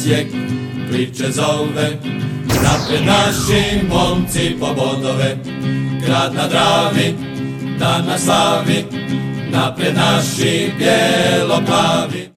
[0.00, 0.26] Osijek
[0.90, 1.98] priče zove.
[2.62, 5.36] Naprijed naši momci po bodove,
[6.06, 7.14] grad na Dravi,
[7.78, 8.84] dan na slavi.
[9.50, 12.29] Naprijed naši bijelo-plavi.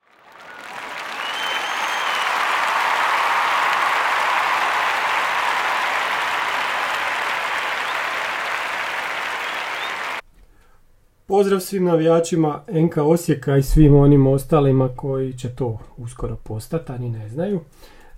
[11.54, 16.98] Pozdrav svim navijačima NK Osijeka i svim onim ostalima koji će to uskoro postati, a
[16.98, 17.60] ne znaju.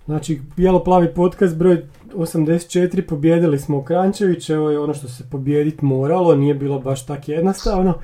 [0.04, 1.82] Znači, Bijelo-plavi podcast broj
[2.14, 7.30] 84, pobjedili smo Krančević, evo je ono što se pobijediti moralo, nije bilo baš tako
[7.32, 7.94] jednostavno.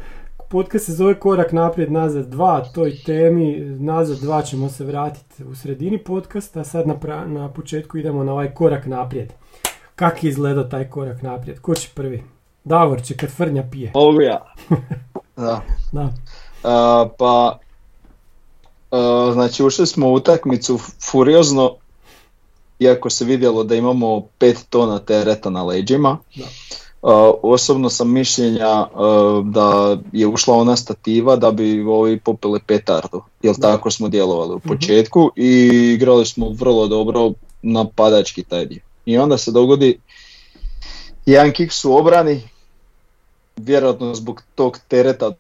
[0.51, 5.55] Podcast se zove Korak naprijed, nazad dva, toj temi, nazad dva ćemo se vratiti u
[5.55, 9.33] sredini podcasta, a sad na, pra- na početku idemo na ovaj korak naprijed.
[9.97, 11.61] Kak je izgledao taj korak naprijed?
[11.61, 12.23] Ko će prvi?
[12.65, 13.91] Davor će kad frnja pije.
[13.95, 14.55] Mogu ja.
[15.37, 15.63] Da.
[15.93, 16.13] Da.
[16.65, 17.59] A, pa,
[18.91, 20.79] a, znači ušli smo u utakmicu
[21.11, 21.75] furiozno,
[22.79, 26.19] iako se vidjelo da imamo 5 tona tereta na leđima.
[26.37, 26.45] Da.
[27.03, 28.87] A, osobno sam mišljenja
[29.45, 33.73] da je ušla ona stativa da bi ovi popili petardu, jer Da.
[33.73, 38.81] tako smo djelovali u početku i igrali smo vrlo dobro napadački taj dio.
[39.07, 39.99] I onda se dogodi
[41.27, 42.43] jedan kiks u obrani,
[43.57, 45.35] vjerojatno zbog tog tereta od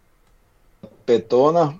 [1.06, 1.72] pet tona,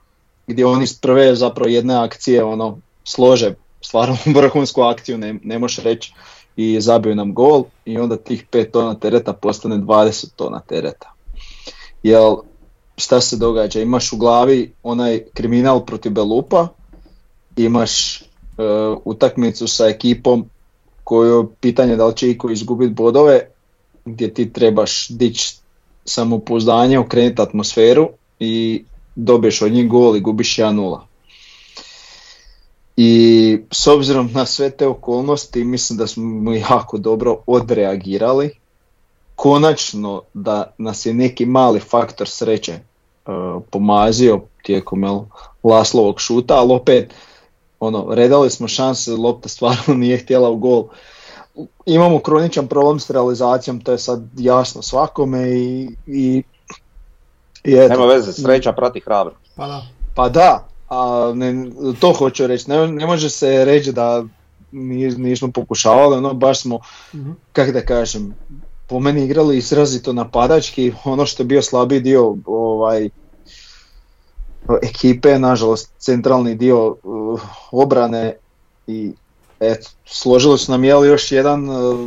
[0.47, 6.13] gdje oni prve zapravo jedne akcije ono slože stvarno vrhunsku akciju, ne, ne možeš reći,
[6.57, 11.13] i zabiju nam gol i onda tih 5 tona tereta postane 20 tona tereta.
[12.03, 12.37] Jel,
[12.97, 13.81] šta se događa?
[13.81, 16.69] Imaš u glavi onaj kriminal protiv Belupa,
[17.57, 18.25] imaš e,
[19.05, 20.45] utakmicu sa ekipom
[21.05, 23.48] koju pitanje da li će iko izgubiti bodove,
[24.05, 25.61] gdje ti trebaš dići
[26.05, 28.08] samopouzdanje, okrenuti atmosferu
[28.39, 31.01] i dobiješ od njih gol i gubiš 1-0.
[32.96, 38.51] I s obzirom na sve te okolnosti mislim da smo jako dobro odreagirali.
[39.35, 42.73] Konačno da nas je neki mali faktor sreće
[43.27, 45.20] uh, pomazio tijekom jel,
[45.62, 47.14] Laslovog šuta, ali opet
[47.80, 50.85] ono, redali smo šanse, lopta stvarno nije htjela u gol.
[51.86, 56.42] Imamo kroničan problem s realizacijom, to je sad jasno svakome i, i,
[57.64, 57.89] i eto.
[57.89, 59.35] Nema veze, sreća prati hrabro.
[59.57, 59.83] Pa da.
[60.14, 61.70] Pa da, a ne,
[62.01, 64.24] to hoću reći, ne, ne može se reći da
[64.73, 66.79] ni- nismo pokušavali, ono baš smo,
[67.14, 67.30] Mhm.
[67.52, 68.35] kako da kažem,
[68.86, 73.08] po meni igrali izrazito napadački, ono što je bio slabiji dio ovaj,
[74.83, 77.41] ekipe, nažalost centralni dio uh,
[77.73, 78.36] obrane
[78.86, 79.12] i
[79.62, 81.98] eto, složili su nam jel još jedan, uh,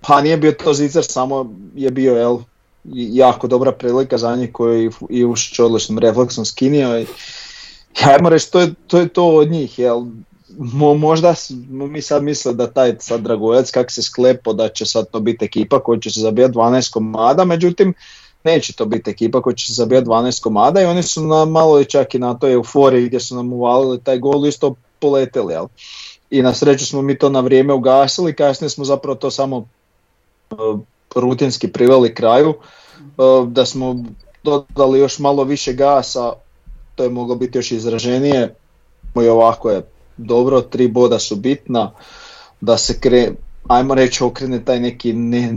[0.00, 2.38] pa nije bio to zicer, samo je bio jel,
[2.94, 7.06] jako dobra prilika za njih koji je i Ušić odličnim refleksom skinio i
[8.04, 10.04] ajmo reći, to je, to je to od njih, jel,
[10.58, 11.34] Mo- možda
[11.70, 15.44] mi sad misle da taj sad Dragojac kak se sklepo da će sad to biti
[15.44, 17.94] ekipa koja će se zabijati 12 komada, međutim
[18.44, 21.84] neće to biti ekipa koja će se zabijati 12 komada i oni su na malo
[21.84, 25.66] čak i na toj euforiji gdje su nam uvalili taj gol isto poleteli, jel.
[26.30, 29.68] I na sreću smo mi to na vrijeme ugasili, kasnije smo zapravo to samo
[30.50, 30.54] e,
[31.14, 34.04] rutinski priveli kraju, e, da smo
[34.42, 36.32] dodali još malo više gasa,
[36.94, 38.54] to je moglo biti još izraženije,
[39.22, 39.82] i ovako je
[40.16, 41.92] dobro, tri boda su bitna,
[42.60, 43.30] da se kre,
[43.68, 45.54] ajmo reći okrene taj neki ne,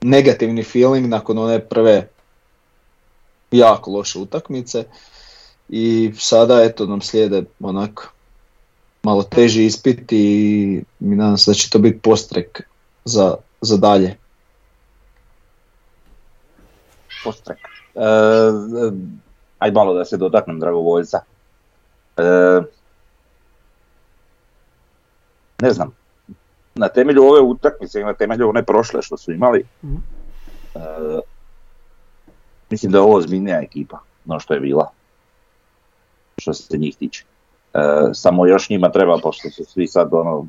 [0.00, 2.08] negativni feeling nakon one prve
[3.50, 4.84] jako loše utakmice.
[5.68, 8.08] I sada eto nam slijede onak
[9.04, 12.62] malo teži ispit i mi nadam se da će to biti postrek
[13.04, 14.16] za, za dalje.
[17.24, 17.58] Postrek.
[17.94, 18.00] E,
[19.58, 21.20] ajde malo da se dotaknem dragovoljca.
[22.16, 22.22] E,
[25.62, 25.94] ne znam,
[26.74, 29.96] na temelju ove utakmice i na temelju one prošle što su imali, Mhm.
[30.74, 30.80] e,
[32.70, 34.90] mislim da je ovo ozbiljnija ekipa no što je bila,
[36.38, 37.24] što se njih tiče.
[37.74, 40.46] E, samo još njima treba, pošto su svi sad ono,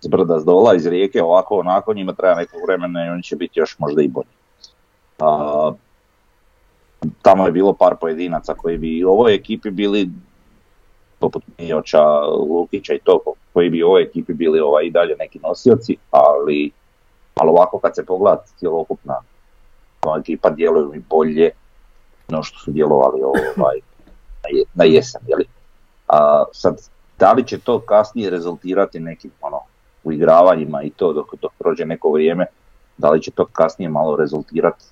[0.00, 3.36] s brda s dola, iz rijeke, ovako onako, njima treba nekog vremena i oni će
[3.36, 4.34] biti još možda i bolji.
[5.18, 5.72] A,
[7.22, 10.10] tamo je bilo par pojedinaca koji bi i ovoj ekipi bili
[11.18, 12.02] poput Mijoća,
[12.50, 13.20] Lukića i to,
[13.52, 16.70] koji bi u ovoj ekipi bili ovaj, i dalje neki nosioci, ali,
[17.34, 19.14] ali ovako kad se pogleda cjelokupna
[20.20, 21.50] ekipa djeluju mi bolje
[22.28, 23.78] no što su djelovali ovaj,
[24.74, 25.20] na jesen.
[25.28, 25.44] Jeli?
[26.14, 26.76] A, sad,
[27.18, 29.60] da li će to kasnije rezultirati nekim ono,
[30.04, 32.46] uigravanjima i to dok, dok prođe neko vrijeme,
[32.98, 34.84] da li će to kasnije malo rezultirati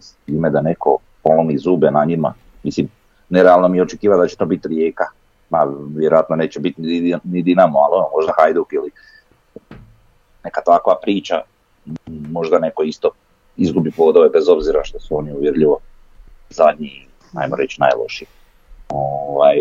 [0.00, 2.34] s time da neko polomi zube na njima.
[2.62, 2.88] Mislim,
[3.28, 5.04] nerealno mi je očekivati da će to biti Rijeka.
[5.50, 6.82] Ma, vjerojatno neće biti
[7.24, 8.90] ni, Dinamo, ali ono, možda Hajduk ili
[10.44, 11.40] neka takva priča,
[12.06, 13.10] možda neko isto
[13.56, 15.78] izgubi podove bez obzira što su oni uvjerljivo
[16.50, 18.28] zadnji, ajmo reći, najlošiji.
[18.88, 19.60] Ovaj,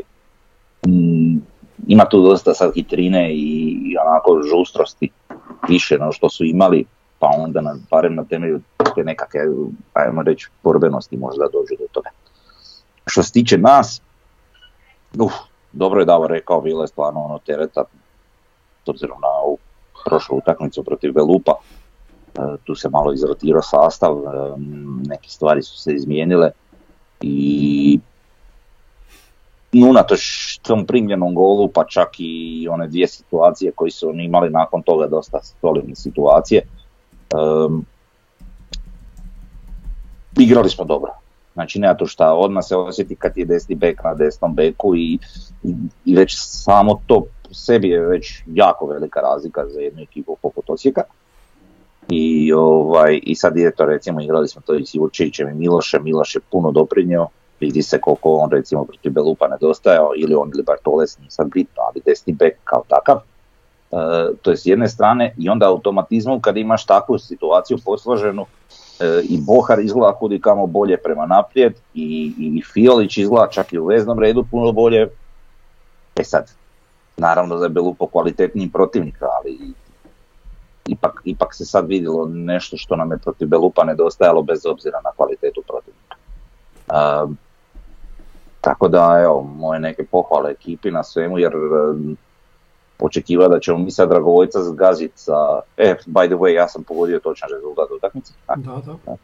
[0.88, 1.42] mm,
[1.88, 5.10] ima tu dosta sad hitrine i, onako žustrosti
[5.70, 6.86] više no što su imali,
[7.20, 8.62] pa onda na, barem na temelju
[8.96, 9.40] te nekakve,
[9.94, 12.10] ajmo reći, borbenosti možda dođu do toga.
[13.06, 14.02] Što se tiče nas,
[15.20, 15.34] uf,
[15.72, 17.84] dobro je Davo rekao, bilo je stvarno ono tereta,
[18.86, 19.58] s obzirom na ovu
[20.06, 24.54] prošlu utakmicu protiv Belupa, e, tu se malo izrotirao sastav, e,
[25.08, 26.52] neke stvari su se izmijenile
[27.22, 28.00] i
[29.74, 34.82] unatoč tom primljenom golu, pa čak i one dvije situacije koje su oni imali nakon
[34.82, 36.62] toga dosta solidne situacije,
[37.36, 37.86] um,
[40.40, 41.12] igrali smo dobro.
[41.54, 45.20] Znači nema to šta, odmah se osjeti kad je desni bek na desnom beku i,
[46.06, 51.02] i, već samo to sebi je već jako velika razlika za jednu ekipu poput Osijeka.
[52.10, 56.04] I, ovaj, I sad je to recimo igrali smo to i s Jurčevićem i Milošem,
[56.04, 57.28] Miloš je puno doprinio,
[57.60, 61.84] vidi se koliko on recimo protiv Belupa nedostajao ili on ili Bartoles, nije sad bitno,
[61.84, 63.18] ali desni bek kao takav.
[63.18, 63.26] E,
[64.42, 68.46] to je s jedne strane i onda automatizmom kad imaš takvu situaciju posloženu
[69.00, 73.80] e, i Bohar izgleda kudi kamo bolje prema naprijed i, i Fiolić izgleda čak i
[73.80, 75.08] u veznom redu puno bolje.
[76.16, 76.52] E sad,
[77.18, 79.74] naravno da je Belupo kvalitetniji protivnik, ali
[80.88, 85.12] ipak, ipak se sad vidjelo nešto što nam je protiv Belupa nedostajalo bez obzira na
[85.16, 86.16] kvalitetu protivnika.
[86.88, 87.32] Uh,
[88.62, 91.54] tako da, evo, moje neke pohvale ekipi na svemu, jer
[93.00, 97.20] očekiva da ćemo mi sad Dragovojca zgaziti sa, e, by the way, ja sam pogodio
[97.20, 98.34] točan rezultat utakmice.
[98.56, 99.16] Da, da.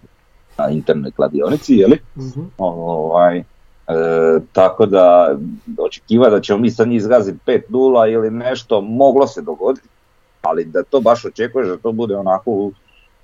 [0.58, 2.00] Na internet kladionici, jeli?
[2.16, 3.44] uh Ovaj, e,
[4.54, 5.38] tako da
[5.78, 9.88] očekiva da ćemo mi sad njih zgaziti 5-0 ili nešto, moglo se dogoditi,
[10.42, 12.72] ali da to baš očekuješ da to bude onako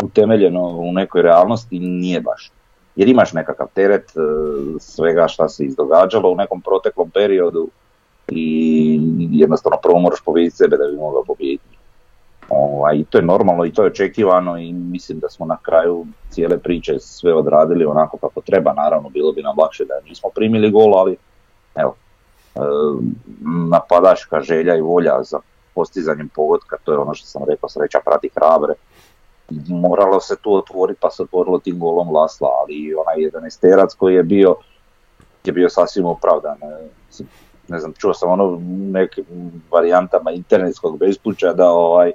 [0.03, 2.51] utemeljeno u nekoj realnosti, nije baš
[2.99, 4.19] jer imaš nekakav teret e,
[4.79, 7.67] svega šta se izdogađalo u nekom proteklom periodu
[8.31, 8.99] i
[9.31, 11.77] jednostavno prvo moraš pobijediti sebe da bi mogao pobijediti.
[12.49, 16.05] Ovaj, I to je normalno i to je očekivano i mislim da smo na kraju
[16.29, 18.73] cijele priče sve odradili onako kako treba.
[18.73, 21.17] Naravno bilo bi nam lakše da nismo primili gol, ali
[21.75, 21.95] evo,
[22.55, 22.59] e,
[23.69, 25.39] napadaška želja i volja za
[25.75, 28.73] postizanjem pogotka, to je ono što sam rekao, sreća prati hrabre
[29.67, 34.15] moralo se tu otvoriti pa se otvorilo tim golom Lasla, ali onaj jedan terac koji
[34.15, 34.55] je bio
[35.43, 36.57] je bio sasvim opravdan.
[37.67, 38.61] Ne znam, čuo sam ono
[38.91, 39.25] nekim
[39.71, 42.11] varijantama internetskog bespuća da ovaj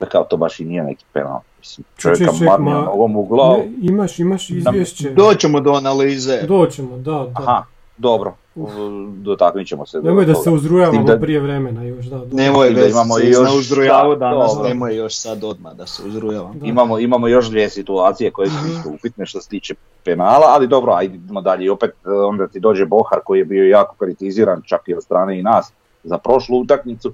[0.00, 1.40] da kao to baš i nije neki penal.
[1.58, 3.62] Mislim, čovjeka marnija u glavu.
[3.82, 5.10] imaš, imaš izvješće.
[5.10, 6.42] Doćemo do analize.
[6.42, 7.32] Doćemo, da, da.
[7.34, 7.64] Aha,
[7.98, 8.34] dobro,
[9.16, 10.00] dotaknut ćemo se.
[10.02, 11.18] Nemoj da se uzrujavamo da...
[11.18, 12.22] prije vremena još, da.
[12.32, 14.68] Nemoj da imamo i još uzrujavu danas, dobro.
[14.68, 16.54] nemoj još sad odmah da se uzrujavamo.
[16.62, 18.72] Imamo, imamo još dvije situacije koje su mhm.
[18.72, 21.64] isto upitne što se tiče penala, ali dobro, ajdemo dalje.
[21.64, 25.02] I opet e, onda ti dođe Bohar koji je bio jako kritiziran čak i od
[25.02, 25.72] strane i nas
[26.04, 27.12] za prošlu utakmicu.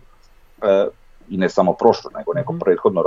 [0.62, 0.87] E,
[1.28, 3.02] I ne samo prošlu, nego neko mm prethodno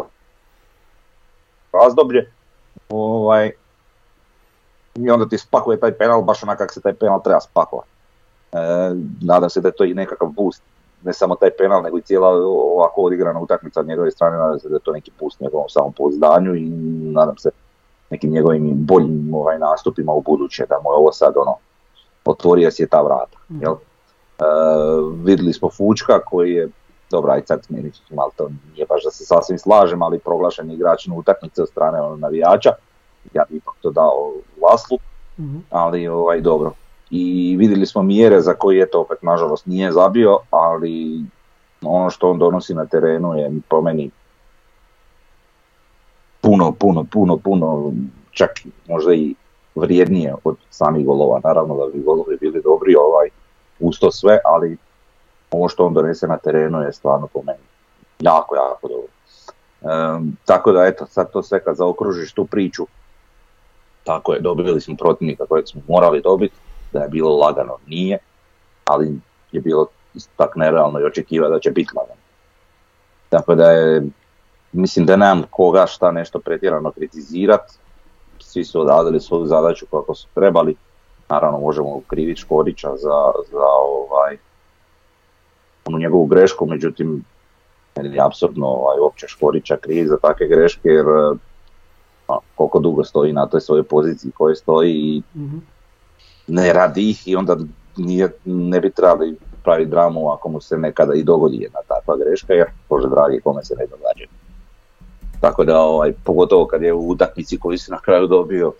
[1.74, 2.32] razdoblje.
[2.90, 3.52] Ovaj,
[4.98, 7.90] i onda ti spakuje taj penal baš onako kako se taj penal treba spakovati.
[8.52, 8.58] E,
[9.22, 10.64] nadam se da je to i nekakav boost,
[11.04, 12.30] ne samo taj penal, nego i cijela
[12.76, 16.56] ovako odigrana utakmica od njegove strane, nadam se da je to neki boost njegovom samopouzdanju
[16.56, 16.70] i
[17.14, 17.50] nadam se
[18.10, 21.56] nekim njegovim boljim ovaj, nastupima u buduće, da mu je ovo sad ono,
[22.26, 23.38] otvorio si je ta vrata.
[23.52, 23.62] Mhm.
[23.62, 23.74] Jel?
[23.74, 24.44] E,
[25.24, 26.70] vidjeli smo Fučka koji je,
[27.12, 27.68] dobro aj sad
[28.10, 32.02] malo to nije baš da se sasvim slažem, ali proglašen igrač na utakmice od strane
[32.02, 32.72] ono, navijača
[33.34, 34.98] ja bi ipak to dao Laslu,
[35.40, 36.72] mm ali ovaj, dobro.
[37.10, 41.24] I vidjeli smo mjere za koje je to opet nažalost nije zabio, ali
[41.82, 44.12] ono što on donosi na terenu je po meni
[46.42, 47.94] puno, puno, puno, puno,
[48.32, 48.50] čak
[48.88, 49.36] možda i
[49.76, 51.42] vrijednije od samih golova.
[51.44, 53.30] Naravno da bi golovi bili dobri ovaj,
[53.80, 54.78] uz to sve, ali
[55.52, 57.64] ovo što on donese na terenu je stvarno po meni
[58.20, 59.08] jako, jako dobro.
[60.46, 62.86] tako da eto, sad to sve kad zaokružiš tu priču,
[64.08, 66.56] tako je, dobili smo protivnika kojeg smo morali dobiti,
[66.94, 68.18] da je bilo lagano, nije,
[68.86, 69.20] ali
[69.52, 69.88] je bilo
[70.36, 72.22] tak nerealno i očekiva da će biti lagano.
[73.30, 74.04] Tako da je,
[74.72, 77.74] mislim da nemam koga šta nešto pretjerano kritizirati,
[78.40, 80.76] svi su odradili svoju zadaću kako su trebali,
[81.30, 84.38] naravno možemo kriviti Škorića za, za ovaj,
[85.86, 87.24] onu njegovu grešku, međutim,
[87.96, 91.06] je apsolutno ovaj, uopće Škorića krivi za takve greške, jer
[92.56, 95.62] koliko dugo stoji na toj svojoj poziciji koje stoji i mm
[96.48, 97.58] ne radi ih i onda
[97.98, 102.54] nije, ne bi trebali praviti dramu ako mu se nekada i dogodi jedna takva greška,
[102.54, 104.26] jer Bože dragi kome se ne događa.
[105.42, 108.74] Tako da, ovaj, pogotovo kad je u utakmici koju si na kraju dobio,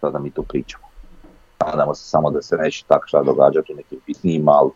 [0.00, 0.84] sada mi tu pričamo.
[1.66, 4.70] Nadamo se samo da se neće tako šta događati u nekim bitnijim, ali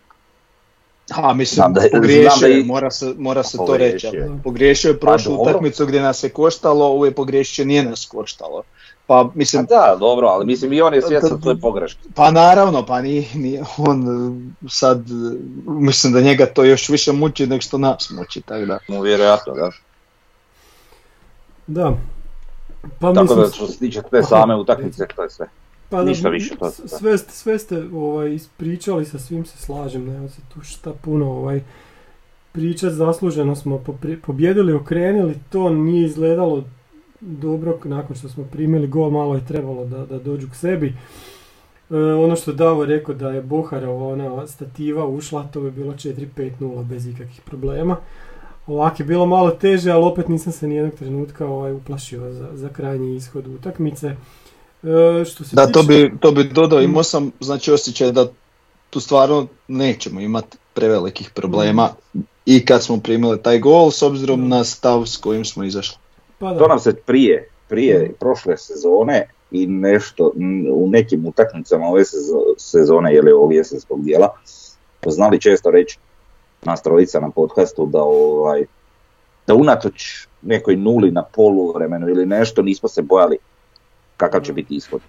[1.10, 4.06] A mislim, Znam da je- pogriješio znam da je, mora se, mora se to reći.
[4.06, 4.30] je.
[4.44, 5.50] Pogriješio je prošlu dobro.
[5.50, 8.62] utakmicu gdje nas je koštalo, ovo je pogriješio nije nas koštalo.
[9.06, 12.00] Pa A mislim, da, dobro, ali mislim i on je svjestan svoje pogreške.
[12.14, 15.36] pa naravno, pa nije, nije on e, sad, e,
[15.66, 18.78] mislim da njega to još više muči nego što nas muči, tako da.
[18.88, 19.70] No, vjerojatno, da.
[21.66, 21.92] Da.
[23.00, 25.46] Pa Tako mislim, da što se tiče te same utakmice, to je sve.
[25.90, 30.04] Pa da, ništa više, to- Sve, ste- sve ste ovaj, ispričali, sa svim se slažem,
[30.04, 31.60] nema se tu šta puno ovaj,
[32.52, 36.64] pričat, zasluženo smo popri- pobjedili, okrenuli, to nije izgledalo
[37.20, 40.94] dobro nakon što smo primili gol, malo je trebalo da, da dođu k sebi.
[41.90, 45.92] E, ono što je Davo rekao da je Boharova ona stativa ušla, to bi bilo
[45.92, 47.96] 4-5-0 bez ikakvih problema.
[48.66, 52.68] Ovak je bilo malo teže, ali opet nisam se nijednog trenutka ovaj, uplašio za, za
[52.68, 54.16] krajnji ishod utakmice.
[54.82, 58.26] E, što se Da, to tiče- bi, to bi dodao, imao sam znači osjećaj da
[58.90, 61.88] tu stvarno nećemo imati prevelikih problema
[62.46, 65.96] i kad smo primili taj gol s obzirom na stav s kojim smo izašli.
[66.38, 66.58] Pa da.
[66.58, 70.32] To nam se prije, prije prošle sezone i nešto
[70.72, 74.28] u nekim utakmicama ove sezo- sezone ili ovog jesenskog dijela
[75.06, 75.98] znali često reći
[76.64, 78.64] nas trojica na podcastu da ovaj
[79.46, 83.38] da unatoč nekoj nuli na polu vremenu ili nešto nismo se bojali
[84.16, 85.00] kakav će biti ishod.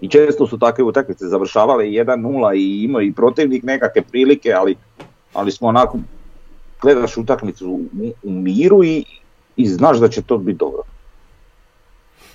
[0.00, 4.76] I često su takve utakmice završavale 1-0 i imao i protivnik nekakve prilike, ali,
[5.32, 5.98] ali smo onako
[6.82, 7.80] gledaš utakmicu u,
[8.22, 9.04] u miru i,
[9.56, 10.82] i znaš da će to biti dobro.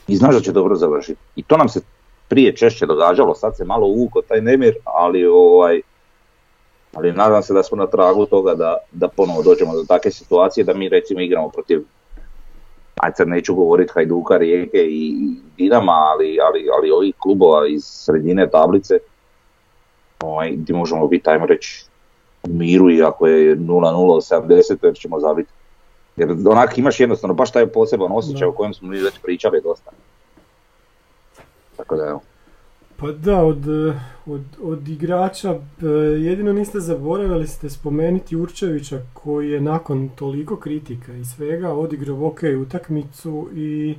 [0.07, 1.19] I znaš da će dobro završiti.
[1.35, 1.81] I to nam se
[2.27, 5.81] prije češće događalo, sad se malo uvuko taj nemir, ali ovaj
[6.93, 10.63] ali nadam se da smo na tragu toga da, da ponovo dođemo do takve situacije
[10.63, 11.83] da mi recimo igramo protiv
[13.01, 15.15] ajde sad neću govoriti Hajduka, Rijeke i
[15.57, 18.99] Dinama, ali, ali, ali ovih klubova iz sredine tablice
[20.23, 21.85] ovaj, gdje možemo biti, ajmo reći,
[22.43, 25.49] u miru i ako je 0-0 od 70, jer ćemo zabiti.
[26.15, 28.49] Jer onak imaš jednostavno baš taj poseban osjećaj Da.
[28.49, 29.91] o kojem smo mi već pričali dosta.
[31.77, 32.21] Tako da evo.
[33.01, 33.67] Pa da, od,
[34.25, 35.85] od, od igrača eh,
[36.21, 42.39] jedino niste zaboravili ste spomenuti Jurčevića koji je nakon toliko kritika i svega odigrao ok
[42.61, 43.95] utakmicu i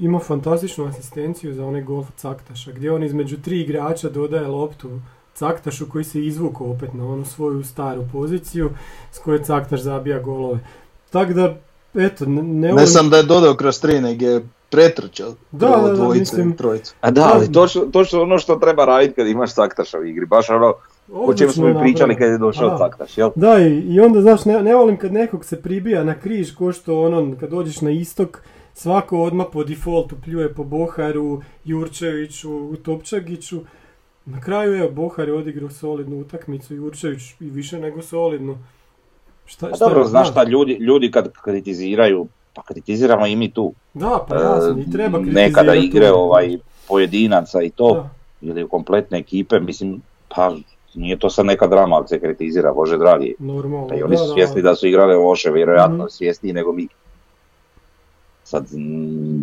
[0.00, 5.00] imao fantastičnu asistenciju za onaj gol Caktaša gdje on između tri igrača dodaje loptu
[5.34, 8.70] Caktašu koji se izvukao opet na onu svoju staru poziciju
[9.12, 10.60] s koje Caktaš zabija golove.
[11.10, 11.56] Tako da,
[11.94, 14.40] eto, ne, ne, sam da je dodao kroz tri, nego je
[14.70, 16.94] pretrčao Da, prvo da, da, mislim- i trojicu.
[17.00, 20.50] A da, ali točno, točno ono što treba raditi kad imaš Caktaša u igri, baš
[20.50, 20.74] ono
[21.12, 22.78] o čemu smo mi pričali kad je došao.
[22.78, 23.30] Caktaš, jel?
[23.34, 26.72] Da, i, i onda, znaš, ne, ne volim kad nekog se pribija na križ, ko
[26.72, 28.42] što ono, kad dođeš na istok,
[28.74, 33.60] svako odmah po defaultu pljuje po Boharu, Jurčeviću, Topčagiću.
[34.24, 38.58] Na kraju je Bohar je odigrao solidnu utakmicu, Jurčević i više nego solidnu.
[39.46, 43.72] Šta, A Pa dobro, znaš šta, ljudi, ljudi kad kritiziraju, pa kritiziramo i mi tu.
[43.94, 45.48] Da, pa jasno, i treba E, kritizirati.
[45.48, 48.08] Nekada igre ovaj, pojedinaca i to, Da.
[48.42, 50.52] ili kompletne ekipe, mislim, pa
[50.94, 53.34] nije to sad neka drama ako se kritizira, bože dragi.
[53.38, 56.08] Normalno, Pa i oni da, su svjesni da su igrale loše, vjerojatno Mhm.
[56.08, 56.88] svjesniji nego mi.
[58.44, 58.66] Sad,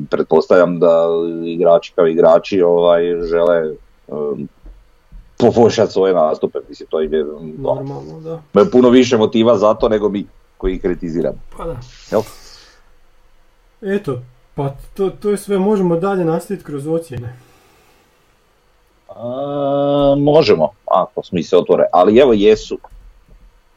[0.09, 1.05] pretpostavljam da
[1.45, 3.73] igrači kao igrači ovaj, žele
[4.07, 4.47] um,
[5.37, 7.09] poboljšati svoje nastupe, mislim, to je
[7.57, 8.19] Normalno,
[8.53, 8.65] da.
[8.65, 10.25] puno više motiva za to nego mi
[10.57, 11.37] koji kritiziramo.
[11.57, 11.77] Pa da.
[12.11, 12.21] Jel?
[13.81, 14.21] Eto,
[14.55, 17.33] pa to, to je sve, možemo dalje nastaviti kroz ocjene.
[19.09, 22.77] A, možemo, ako smo i se otvore, ali evo jesu.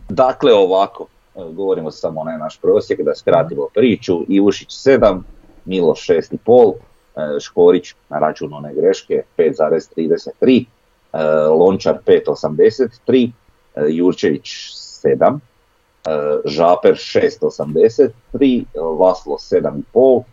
[0.08, 5.20] Dakle ovako, govorimo samo onaj naš prosjek, da skratimo priču, Ivušić 7,
[5.64, 6.74] Miloš 6,5,
[7.16, 10.64] e, Škorić na račun one greške 5,33,
[11.12, 13.30] e, Lončar 5,83,
[13.74, 14.50] e, Jurčević
[15.04, 15.49] 7, e,
[16.44, 20.24] Žaper 6,83, Vaslo 7,5,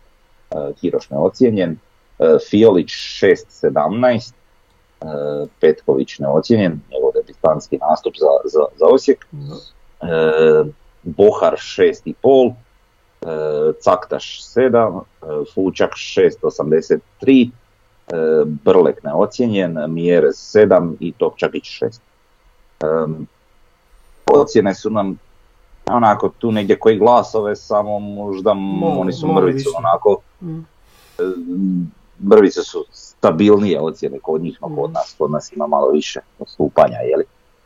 [0.52, 1.78] e, Hiroš neocijenjen,
[2.20, 4.32] e, Fiolić 6,17,
[5.02, 5.06] e,
[5.60, 9.26] Petković neocijenjen, njegov debitanski nastup za, za, za Osijek,
[10.02, 10.08] e,
[11.04, 12.54] Bohar 6,5,
[13.22, 17.50] e, Caktaš 7, e, Fučak 6,83,
[18.08, 22.00] e, Brlek neocijenjen, Mjerez 7 i Topčagić 6.
[22.82, 22.86] E,
[24.26, 25.18] ocjene su nam
[25.89, 30.62] onako tu negdje koji glasove, samo možda m- Malo- oni su mrvicu onako Mm.
[32.24, 36.98] Mrvice su stabilnije ocjene kod njih, no kod nas, kod nas ima malo više odstupanja,
[36.98, 37.24] jeli?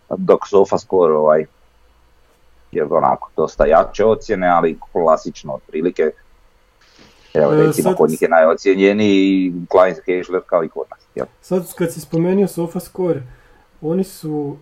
[0.09, 1.45] Dok SofaScore ovaj,
[2.71, 6.11] je onako dosta jače ocjene, ali klasično otprilike.
[7.33, 10.99] Evo E, recimo sad- kod njih je najocijenjeniji Klein Cashler kao i kod nas.
[11.15, 11.25] Jel?
[11.41, 13.21] Sad kad si spomenuo SofaScore,
[13.81, 14.57] oni su...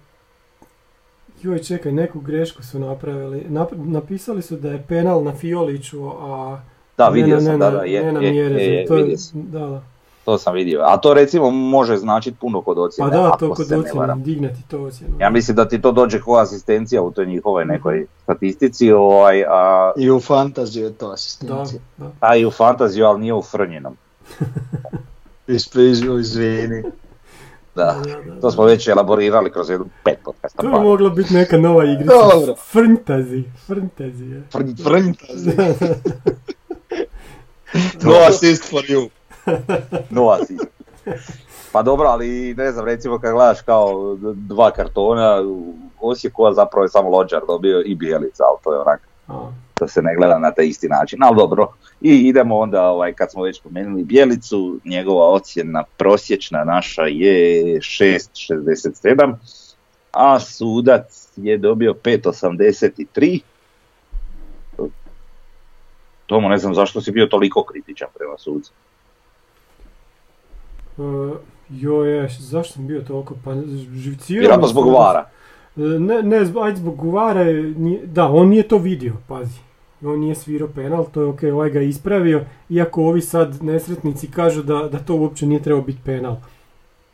[1.41, 3.46] Joj, čekaj, neku grešku su napravili.
[3.50, 6.60] Nap- napisali su da je penal na Fioliću, a...
[6.98, 8.96] Da, ne vidio na- sam, ne da, da, je, ne na je, je, je, to
[8.96, 9.41] je- vidio sam.
[9.43, 9.81] Da, da.
[10.25, 10.81] to sam vidio.
[10.81, 14.00] A to recimo može značiti puno kod Pa ocjene, da, ako to kod ne ocjene,
[14.00, 14.24] varam.
[14.24, 15.13] dignati to ocjenu.
[15.19, 19.91] Ja mislim da ti to dođe kao asistencija u toj njihovoj nekoj statistici, ovaj, a,
[19.98, 21.81] I u fantaziju je to Da, asistencija.
[21.98, 22.12] da.
[22.19, 23.98] a i u fantaziju, ali nije u frnjenom.
[26.19, 26.84] Izvini.
[27.79, 27.95] Da,
[28.41, 30.62] to smo već elaborirali kroz jednu pet podcasta.
[30.62, 30.77] To pa.
[30.77, 32.13] bi mogla biti neka nova igrica.
[32.33, 32.55] Dobro.
[32.55, 34.43] Frntazi, frntazi je.
[34.53, 35.51] Frn- Frntazi.
[38.03, 39.09] No assist for you.
[40.15, 40.65] No assist.
[41.71, 46.86] Pa dobro, ali ne znam, recimo kad gledaš kao dva kartona, u Osijeku a zapravo
[46.86, 50.39] je samo Lođar dobio i Bijelica, ali to je onak A, da se ne gleda
[50.39, 51.67] na taj isti način, ali dobro.
[52.01, 59.36] I idemo onda, ovaj, kad smo već spomenuli Bijelicu, njegova ocjena prosječna naša je 6.67,
[60.12, 63.39] a sudac je dobio 5.83.
[66.25, 68.71] Tomo, ne znam zašto si bio toliko kritičan prema sudcu.
[70.98, 71.01] e,
[71.69, 73.53] joj, je, zašto sam bio toliko, pa
[73.93, 75.19] živcirao Vjerojatno zbog vara.
[75.19, 75.39] E,
[75.79, 77.45] Ne, ne, ajde zbog Guvara,
[78.03, 79.59] da, on nije to vidio, pazi.
[80.03, 84.63] On nije svirao penal, to je ok, ovaj ga ispravio, iako ovi sad nesretnici kažu
[84.63, 86.35] da, da to uopće nije trebao biti penal.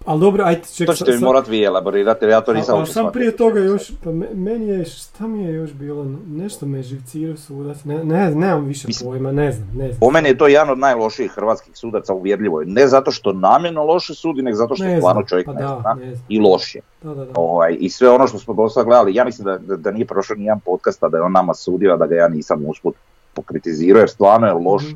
[0.05, 2.93] Ali dobro, ajde, ček, To ćete mi morat vi elaborirati jer ja to nisam uopće
[2.93, 6.77] sam prije toga još, pa me- meni je, šta mi je još bilo, nešto me
[6.77, 9.99] je živcirao sudac, ne, ne, nemam više Mislim- pojma, ne znam, ne znam.
[9.99, 12.61] Po meni je to jedan od najlošijih hrvatskih sudaca uvjerljivo.
[12.61, 12.67] je.
[12.67, 15.79] Ne zato što namjerno loše sudi, nego zato što Ne stvarno čovjek pa ne da,
[15.81, 16.81] zna ne i loš je.
[17.01, 17.31] Da, da, da.
[17.35, 20.05] Ovaj, I sve ono što smo do sada gledali, ja mislim da, da, da nije
[20.05, 22.95] prošao nijedan podcast, a da je on nama sudio, a da ga ja nisam usput
[23.33, 24.83] pokritizirao, jer stvarno je loš.
[24.83, 24.93] Mhm.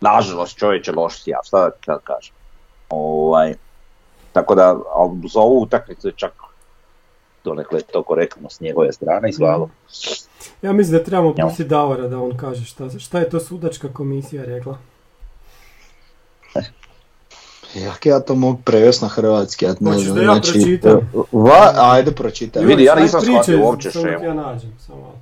[0.00, 2.34] Nažalost, čovjek je loš ja, šta da kažem.
[2.94, 3.54] Ovaj,
[4.32, 6.32] tako da, ali za ovu utakmicu je čak
[7.44, 9.68] donekle to korektno s njegove strane i svalo.
[10.62, 11.46] Ja mislim da trebamo Ja.
[11.46, 14.78] pustiti Davora da on kaže šta, šta je to sudačka komisija rekla.
[17.84, 20.14] Jak ja to mogu prevesti na hrvatski, ja ne znam.
[20.14, 21.10] da ja znači, pročitam?
[21.32, 22.64] Va, ajde pročitaj.
[22.64, 24.24] Vidi, ja nisam shvatio uopće šemu.
[24.24, 25.18] ja nađem, samo malo.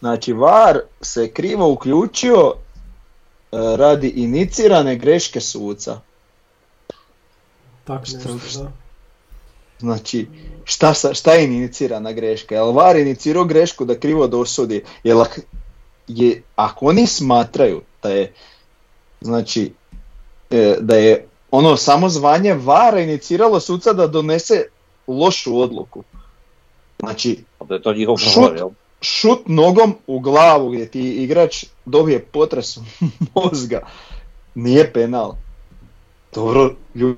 [0.00, 6.00] Znači, VAR se krivo uključio e, radi inicirane greške suca.
[7.88, 8.70] Tak Šta- nešto, da.
[9.80, 10.26] Znači,
[10.64, 12.54] šta, sa, šta je inicirana greška?
[12.54, 14.82] Jel VAR inicirao grešku da krivo dosudi?
[15.04, 15.40] Jel ak-
[16.08, 18.32] je, ako oni smatraju da je,
[19.20, 19.72] znači,
[20.50, 21.12] e, da je
[21.50, 24.64] ono samo zvanje VAR iniciralo suca da donese
[25.08, 26.04] lošu odluku.
[26.98, 28.52] Znači, Da je to njihov Šut.
[28.56, 28.68] jel?
[29.00, 32.78] šut nogom u glavu gdje ti igrač dobije potres
[33.34, 33.80] mozga
[34.54, 35.34] nije penal.
[36.34, 37.16] Dobro, lju-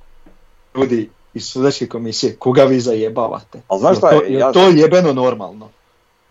[0.74, 3.60] ljudi iz sudačke komisije, koga vi zajebavate?
[3.68, 5.68] Ali znaš šta to, je, jel ja- to jebeno normalno?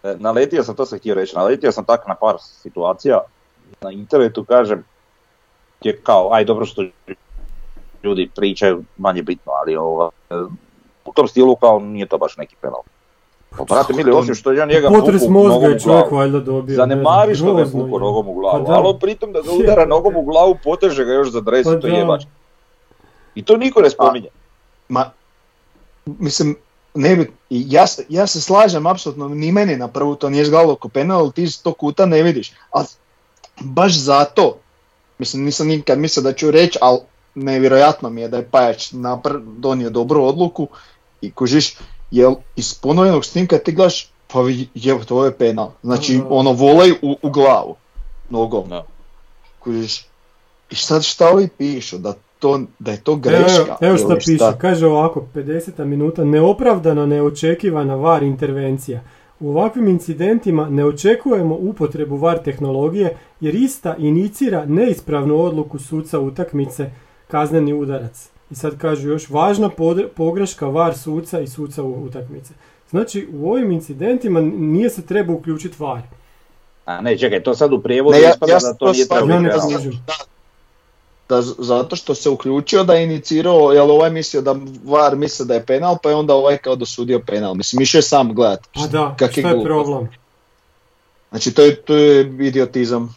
[0.03, 3.19] E, Naletio sam, to sam htio reći, naletio sam tak na par situacija
[3.81, 4.83] na internetu, kažem,
[5.81, 6.83] je kao, aj dobro što
[8.03, 10.35] ljudi pričaju, manje bitno, ali ovo, e,
[11.05, 12.81] u tom stilu kao nije to baš neki penal.
[13.49, 16.15] Pa brate mili, osim što ja njega Potres vuku mozga nogom je u čovjek glavu.
[16.15, 16.75] valjda dobio.
[16.75, 17.99] Zanemari ne što ga vuku je.
[17.99, 21.13] nogom u glavu, Pa ali on pritom da ga udara nogom u glavu, poteže ga
[21.13, 21.87] još za dres Pa to da.
[21.87, 22.23] jebač.
[23.35, 24.29] I to niko ne spominje.
[24.89, 25.11] Ma,
[26.05, 26.55] mislim,
[26.93, 30.73] ne bi, ja, se- ja se slažem apsolutno, ni meni na prvu to nije izgledalo
[30.73, 32.85] oko penal, ti iz tog kuta ne vidiš, ali
[33.59, 34.57] baš zato,
[35.17, 36.99] mislim nisam nikad mislio da ću reći, ali
[37.35, 40.67] nevjerojatno mi je da je Pajač napr- donio dobru odluku
[41.21, 41.75] i kužiš,
[42.11, 44.39] jel iz ponovljenog snimka ti gledaš, pa
[44.73, 47.75] je to je penal, znači ono volej u, u glavu,
[48.29, 48.85] nogom, Da.
[49.59, 50.05] kužiš,
[50.69, 54.15] i sad šta ovi pišu, da, to, da je to Evo, greška, evo šta ili
[54.17, 55.85] piše, kaže ovako, 50.
[55.85, 59.01] minuta, neopravdano neočekivana VAR intervencija.
[59.39, 66.89] U ovakvim incidentima ne očekujemo upotrebu VAR tehnologije jer ista inicira neispravnu odluku suca utakmice
[67.27, 68.29] kazneni udarac.
[68.51, 72.53] I sad kažu još važna podre- pogreška VAR suca i suca utakmice.
[72.89, 76.01] Znači u ovim incidentima nije se treba uključiti VAR.
[76.85, 79.05] A ne, čekaj, to sad u prijevodu Ne, ja- ispada ja da to to nije
[79.05, 79.25] Ja
[79.79, 79.91] ne.
[81.29, 85.53] Da zato što se uključio da je inicirao, jel ovaj mislio da VAR misle da
[85.53, 87.55] je penal, pa je onda ovaj kao dosudio penal.
[87.55, 88.67] Mislim, išao je sam gledat.
[88.75, 90.09] A da, Kak je šta je problem?
[91.29, 93.15] Znači, to je, to je idiotizam.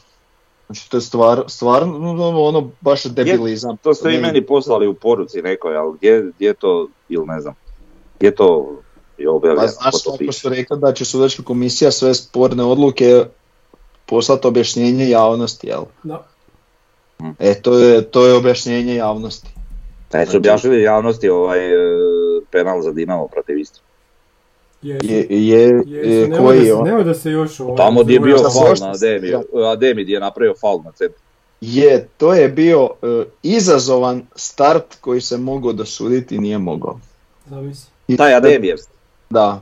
[0.67, 3.77] Znači to je stvar, stvarno ono, baš debilizam.
[3.77, 7.55] To ste i meni poslali u poruci nekoj, ali gdje, gdje to, ili ne znam,
[8.19, 8.77] gdje to
[9.19, 9.67] je objavljeno?
[9.67, 13.25] Pa znaš to ako su rekli da će sudačka komisija sve sporne odluke
[14.07, 15.83] poslati objašnjenje javnosti, jel?
[16.03, 16.32] Da.
[17.39, 19.49] E, to je, to je objašnjenje javnosti.
[20.13, 21.79] Da su objašnjili javnosti ovaj e,
[22.51, 23.59] penal za Dinamo protiv.
[23.59, 23.81] Jesu.
[24.83, 26.85] Je, je, Jesu, je koji da je se, on?
[26.85, 27.77] nemoj da se još ovaj...
[27.77, 29.33] Tamo gdje je bio zašto na Ademi,
[29.73, 31.21] Ademi gdje je napravio faul na centru.
[31.61, 37.01] Je, to je bio e, izazovan start koji se mogao dosuditi i nije mogao.
[37.47, 37.91] Zamisli.
[38.09, 38.79] I Taj Ademijev.
[39.31, 39.61] Da,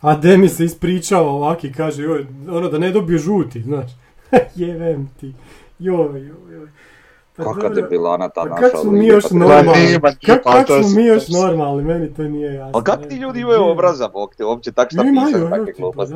[0.00, 3.90] A Demi se ispričava ovak i kaže, joj, ono da ne dobije žuti, znaš.
[4.56, 5.32] Jevem ti.
[5.80, 6.68] Joj, joj, joj.
[7.36, 8.60] Pa Kakva dobro, debilana ta Pa naša.
[8.62, 9.98] kak smo mi još pa normalni?
[10.26, 11.84] Kak, pa kak smo mi još normalni?
[11.84, 12.70] Meni to nije jasno.
[12.74, 15.02] Ali kak ti ljudi pa imaju obraza, bog te, uopće tak šta
[15.34, 16.14] evo takve pa gluposti.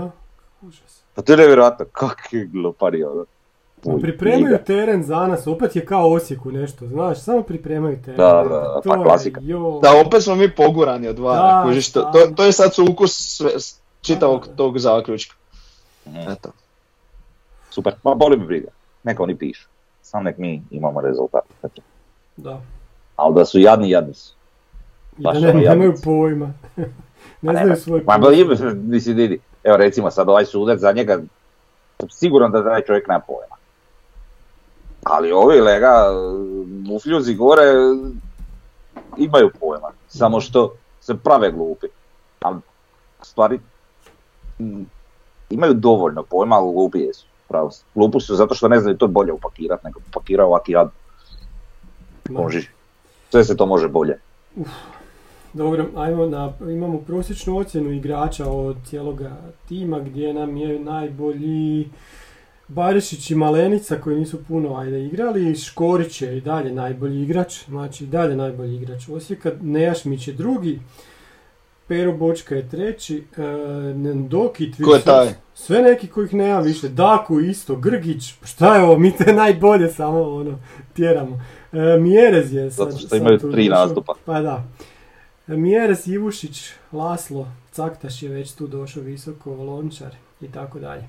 [1.15, 3.25] Pa to je nevjerojatno, kakvi glupari ono.
[3.85, 8.17] Pa Uj, pripremaju teren za nas, opet je kao Osijeku nešto, znaš, samo pripremaju teren.
[8.17, 9.41] Da, da, To pa klasika.
[9.83, 13.13] da opet smo mi pogurani od vara, Da, kužiš, to, to, to je sad sukus
[13.13, 14.55] sve, s- čitavog Da.
[14.55, 15.37] tog zaključka.
[16.07, 16.19] Mhm.
[16.19, 16.49] Eto.
[17.71, 18.69] Super, ma boli me briga.
[19.05, 19.69] Neka oni pišu.
[20.03, 21.45] Sam nek mi imamo rezultat.
[22.37, 22.61] Da.
[23.17, 24.35] Ali da su jadni, jadni su.
[25.19, 26.53] I da Baš ne, ono nemaju pojma.
[27.43, 28.31] ne Pa znaju svoj Ma posao.
[28.31, 29.39] ba ima, mislim, vidi.
[29.65, 31.19] Evo recimo sad ovaj sudac za njega,
[32.01, 33.57] sam siguran da taj čovjek nema pojma.
[35.03, 35.93] Ali ovi lega,
[36.85, 37.65] mufljuzi gore,
[39.17, 39.89] imaju pojma.
[40.09, 41.87] Samo što se prave glupi.
[42.41, 42.59] Ali
[43.23, 43.61] stvari
[44.61, 44.87] m,
[45.51, 47.27] imaju dovoljno pojma, ali glupi jesu.
[47.55, 47.71] Pravo.
[47.71, 48.27] si.
[48.27, 50.91] Su zato što ne znaju to bolje upakirati nego upakirao ovaki jad.
[52.31, 52.71] Može.
[53.31, 54.19] Sve se to može bolje.
[55.53, 59.37] Dobro, ajmo na, imamo prosječnu ocjenu igrača od cijeloga
[59.69, 61.89] tima gdje nam je najbolji
[62.69, 68.05] Barišić i Malenica koji nisu puno ajde igrali, Škorić je i dalje najbolji igrač, znači
[68.05, 70.81] i dalje najbolji igrač Osijeka, Nejašmić je drugi,
[71.89, 73.43] Pero Bočka je treći, e,
[73.95, 75.29] Nendoki, Ko je taj?
[75.55, 80.23] sve neki kojih nema više, Daku isto, Grgić, šta je ovo, mi te najbolje samo
[80.23, 80.59] ono
[80.95, 81.41] tjeramo.
[81.73, 84.15] E, Mjerez je sad, Zato što imaju tri nastupa.
[84.25, 84.65] Pa da.
[85.47, 91.09] Mjeres, Ivušić, Laslo, Caktaš je već tu došao visoko, Lončar i tako dalje.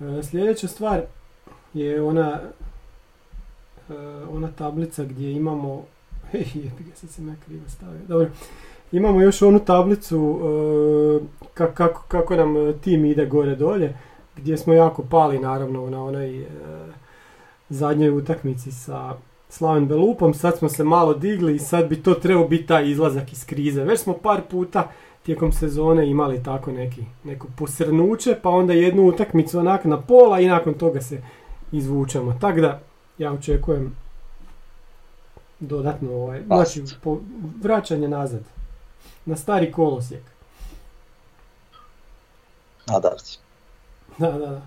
[0.00, 1.00] E, Sljedeća stvar
[1.74, 2.40] je ona
[3.90, 3.94] e,
[4.30, 5.84] ona tablica gdje imamo
[6.32, 8.00] jebi ga, sad sam ja krivo stavio.
[8.08, 8.30] Dobro.
[8.92, 10.46] Imamo još onu tablicu e,
[11.54, 13.94] ka- kako, kako nam tim ide gore dolje,
[14.36, 16.46] gdje smo jako pali naravno na onoj e,
[17.68, 19.14] zadnjoj utakmici sa
[19.48, 23.32] Slaven Belupom, sad smo se malo digli i sad bi to trebao biti taj izlazak
[23.32, 23.84] iz krize.
[23.84, 24.88] Već smo par puta
[25.22, 30.46] tijekom sezone imali tako neki, neko posrnuće, pa onda jednu utakmicu onak na pola i
[30.46, 31.22] nakon toga se
[31.72, 32.36] izvučemo.
[32.40, 32.80] Tako da,
[33.18, 33.96] ja očekujem
[35.60, 37.18] dodatno ovaj, znači, po,
[37.62, 38.42] vraćanje nazad.
[39.24, 40.22] Na stari kolosijek.
[42.86, 43.38] Nadam se.
[44.18, 44.62] Da, da, da.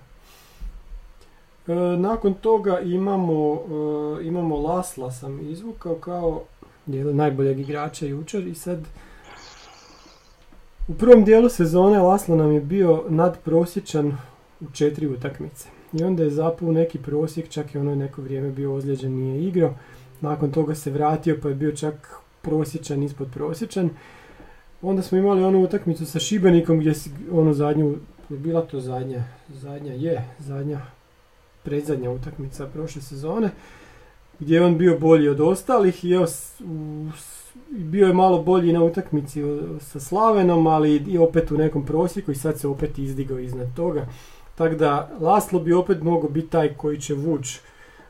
[1.74, 6.44] E, nakon toga imamo, e, imamo Lasla sam izvukao kao
[6.86, 8.80] dijel najboljeg igrača jučer i sad
[10.88, 14.18] u prvom dijelu sezone Laslo nam je bio nadprosječan
[14.62, 15.68] u četiri utakmice.
[15.94, 19.48] I onda je zapao neki prosjek, čak i ono je neko vrijeme bio ozlijeđen, nije
[19.48, 19.74] igrao.
[20.22, 23.90] Nakon toga se vratio pa je bio čak prosječan, ispod prosječan.
[24.86, 27.96] Onda smo imali onu utakmicu sa Šibenikom gdje si onu zadnju,
[28.30, 30.82] bila to zadnja, zadnja je, zadnja,
[31.64, 33.50] predzadnja utakmica prošle sezone,
[34.40, 36.26] gdje je on bio bolji od ostalih i evo,
[37.70, 39.42] bio je malo bolji na utakmici
[39.80, 44.08] sa Slavenom, ali i opet u nekom prosjeku i sad se opet izdigao iznad toga.
[44.56, 47.60] Tako da Laslo bi opet mogao biti taj koji će vući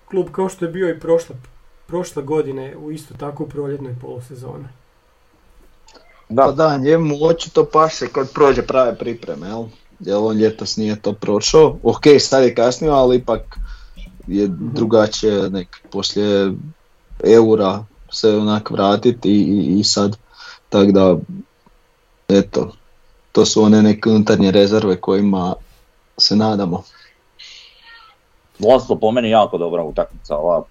[0.09, 1.35] klub kao što je bio i prošle,
[1.87, 4.65] prošle godine u isto tako proljetnoj polusezoni.
[6.27, 9.63] Pa Da, da, njemu očito paše kad prođe prave pripreme, jel?
[9.99, 11.77] Jer on ljetos nije to prošao.
[11.83, 13.59] Ok, sad je kasnio, ali ipak
[14.27, 16.51] je drugačije nek poslije
[17.23, 20.17] eura se onak vratiti i, i, sad.
[20.69, 21.17] Tako da,
[22.27, 22.71] eto,
[23.31, 25.53] to su one neke unutarnje rezerve kojima
[26.17, 26.83] se nadamo.
[28.59, 30.63] Laslo po meni jako dobra utakmica, ova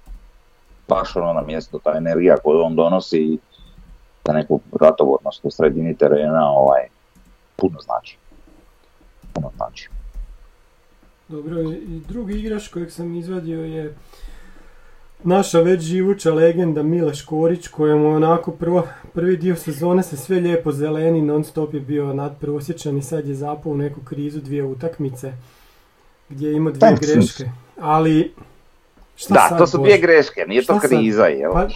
[0.89, 3.39] baš ono na mjesto, ta energija koju on donosi i
[4.27, 6.81] za neku ratovornost u sredini terena, ovaj,
[7.57, 8.17] puno znači.
[9.33, 9.89] Puno znači.
[11.29, 13.95] Dobro, i drugi igrač kojeg sam izvadio je
[15.25, 20.41] naša već živuća legenda Mile Škorić kojemu je onako prvo, prvi dio sezone se sve
[20.41, 24.65] lijepo zeleni, non stop je bio nadprosječan i sad je zapao u neku krizu dvije
[24.65, 25.33] utakmice
[26.29, 27.45] gdje je imao dvije greške.
[27.81, 28.35] Ali
[29.17, 30.91] Šta Da, sad, to su dvije greške, nije to Šta sad?
[30.91, 31.53] kriza, jel?
[31.53, 31.69] Pa,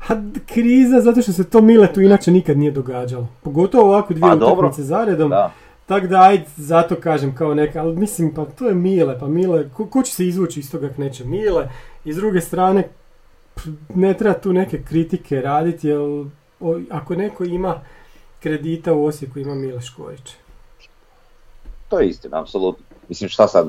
[0.00, 3.28] ha, kriza zato što se to Miletu inače nikad nije događalo.
[3.42, 5.30] Pogotovo ovako dvije Pa, utakmice zaredom.
[5.30, 5.52] Da.
[5.86, 9.68] Tako da, ajde, zato kažem kao neka, ali mislim, pa to je Mile, pa Mile,
[9.68, 11.68] ko, ko će se izvući iz toga neće Mile?
[12.04, 12.88] I s druge strane,
[13.94, 15.98] ne treba tu neke kritike raditi, jer
[16.60, 17.80] o- ako neko ima
[18.42, 20.34] kredita u Osijeku, ima Mile Škorić.
[21.88, 22.84] To je istina, apsolutno.
[23.08, 23.66] Mislim šta sad,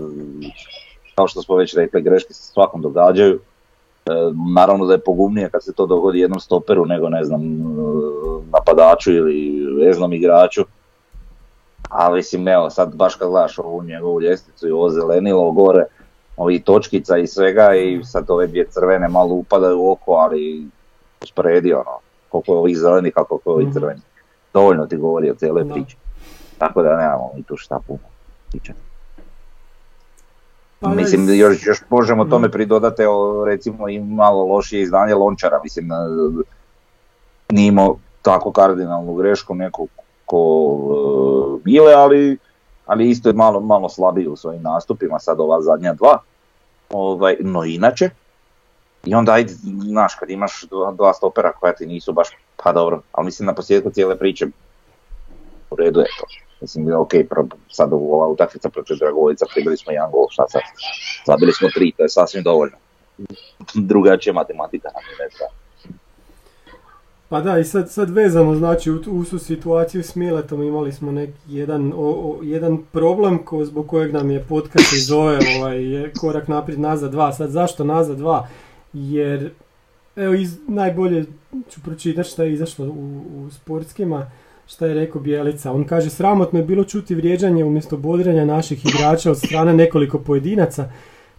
[1.15, 3.39] kao što smo već rekli, greške se svakom događaju.
[4.05, 4.11] E,
[4.55, 7.55] naravno da je pogubnije kad se to dogodi jednom stoperu nego ne znam e,
[8.51, 10.61] napadaču ili veznom igraču.
[11.89, 15.83] Ali mislim evo sad baš kad gledaš ovu njegovu ljestvicu i ovo zelenilo gore,
[16.37, 20.67] ovi točkica i svega i sad ove dvije crvene malo upadaju u oko, ali
[21.21, 23.73] usporedi ono, koliko je ovih zelenih, a koliko je ovih Mhm.
[23.73, 24.03] crvenih.
[24.53, 25.73] Dovoljno ti govori o cijele Da.
[25.73, 25.97] priči.
[26.57, 27.99] Tako da nemamo mi tu šta puno
[28.51, 28.79] pričati.
[30.81, 33.03] Pa, Mislim, još, još možemo tome pridodati,
[33.45, 35.95] recimo i malo lošije izdanje Lončara, mislim, e,
[37.49, 39.87] nije imao tako kardinalnu grešku neko
[40.25, 40.41] ko
[41.57, 42.37] e, Mile, ali,
[42.85, 46.17] ali isto je malo, malo slabiji u svojim nastupima, sad ova zadnja dva,
[46.89, 48.09] ovaj, no inače,
[49.05, 49.53] i onda ajde,
[49.87, 52.27] znaš, kad imaš dva, dva stopera koja ti nisu baš,
[52.63, 54.47] pa dobro, ali mislim na posljedku cijele priče,
[55.71, 56.50] u redu je to.
[56.61, 60.61] Mislim ok, pro- sad ova utakmica protiv Dragovica pribili smo jedan gol, šta sad?
[61.25, 62.77] Zabili smo tri, to je sasvim dovoljno.
[63.73, 65.51] Drugačija matematika nam je ne treba.
[67.29, 71.11] Pa da, i sad, sad vezano, znači, u, u tu situaciju s Miletom imali smo
[71.11, 75.83] neki jedan, o, o- jedan problem ko, zbog kojeg nam je podcast i zove ovaj,
[75.83, 77.33] je korak naprijed nazad dva.
[77.33, 78.47] Sad zašto nazad dva?
[78.93, 79.51] Jer,
[80.15, 81.25] evo, iz, najbolje
[81.69, 82.89] ću pročitati šta je izašlo u,
[83.35, 84.31] u sportskima,
[84.71, 85.71] šta je rekao Bjelica.
[85.71, 90.89] On kaže, sramotno je bilo čuti vrijeđanje umjesto bodrenja naših igrača od strane nekoliko pojedinaca.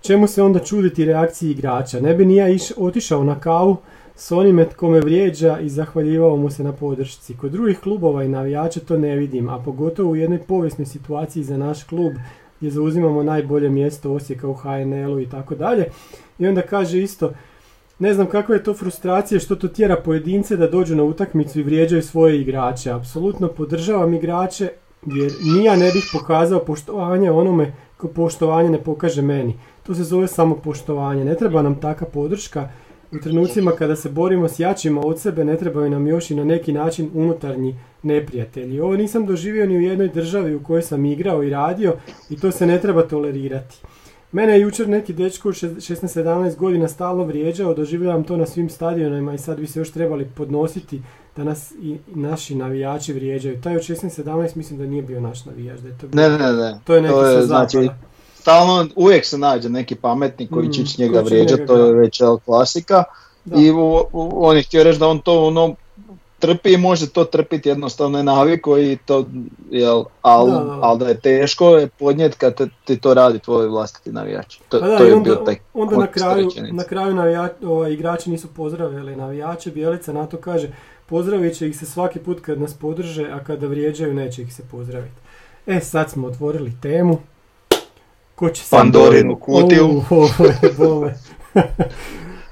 [0.01, 2.01] Čemu se onda čuditi reakciji igrača?
[2.01, 3.77] Ne bi ni ja iš, otišao na kavu
[4.17, 7.37] s onime tko me vrijeđa i zahvaljivao mu se na podršci.
[7.37, 11.57] Kod drugih klubova i navijača to ne vidim, a pogotovo u jednoj povijesnoj situaciji za
[11.57, 12.13] naš klub
[12.59, 15.87] gdje zauzimamo najbolje mjesto Osijeka u HNL-u i tako dalje.
[16.39, 17.33] I onda kaže isto,
[18.03, 21.63] ne znam kakva je to frustracija što to tjera pojedince da dođu na utakmicu i
[21.63, 22.91] vrijeđaju svoje igrače.
[22.91, 24.69] Apsolutno podržavam igrače
[25.07, 29.55] jer ni ja ne bih pokazao poštovanje onome ko poštovanje ne pokaže meni.
[29.83, 31.25] To se zove samo poštovanje.
[31.25, 32.69] Ne treba nam taka podrška.
[33.13, 36.45] U trenucima kada se borimo s jačima od sebe ne trebaju nam još i na
[36.45, 38.81] neki način unutarnji neprijatelji.
[38.81, 41.95] Ovo nisam doživio ni u jednoj državi u kojoj sam igrao i radio
[42.31, 43.83] i to se ne treba tolerirati.
[44.33, 49.35] Mene je jučer neki dečko od 16-17 godina stalno vrijeđao, doživljavam to na svim stadionima
[49.35, 51.03] i sad bi se još trebali podnositi
[51.37, 53.61] da nas i naši navijači vrijeđaju.
[53.61, 56.53] Taj od 16-17 mislim da nije bio naš navijač, da je to bio- Ne, ne,
[56.53, 56.79] ne.
[56.85, 57.69] To je neki to sa je, zapada.
[57.69, 57.91] znači,
[58.35, 62.21] stalno uvijek se nađe neki pametni koji Mm, će koji njega vrijeđati, to je već
[62.39, 63.05] klasika.
[63.45, 63.61] Da.
[63.61, 63.77] I u-
[64.13, 65.75] u- on je htio reći da on to ono
[66.43, 69.27] trpi i može to trpiti jednostavno je naviko i to,
[69.71, 73.69] jel, ali Da, al da je teško je podnijeti kad te- ti to radi tvoj
[73.69, 74.57] vlastiti navijač.
[74.69, 77.93] To, Pa da, to je onda, bio taj onda na kraju, na kraju navija, ovaj,
[77.93, 80.69] igrači nisu pozdravili navijače, Bjelica na to kaže
[81.07, 84.63] pozdravit će ih se svaki put kad nas podrže, a kada vrijeđaju neće ih se
[84.71, 85.21] pozdraviti.
[85.67, 87.19] E, sad smo otvorili temu.
[88.35, 88.63] Ko će.
[88.71, 90.03] Pandorinu kutiju.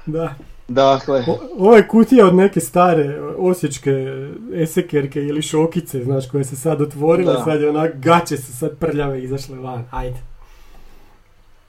[0.05, 0.35] Da.
[0.73, 3.91] Dakle, O- Ovo je kutija od neke stare osječke
[4.53, 7.43] esekerke ili šokice, znaš, koja se sad otvorila, Da.
[7.43, 10.17] sad je onak, gaće su sad prljave izašle van, ajde.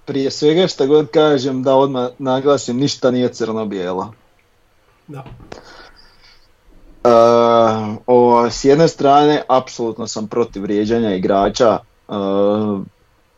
[0.04, 4.12] prije svega što god kažem da odmah naglasim, ništa nije crno-bijelo.
[5.08, 5.24] Da.
[7.04, 11.78] Uh, o, s jedne strane, apsolutno sam protiv vrijeđanja igrača.
[12.08, 12.80] Uh,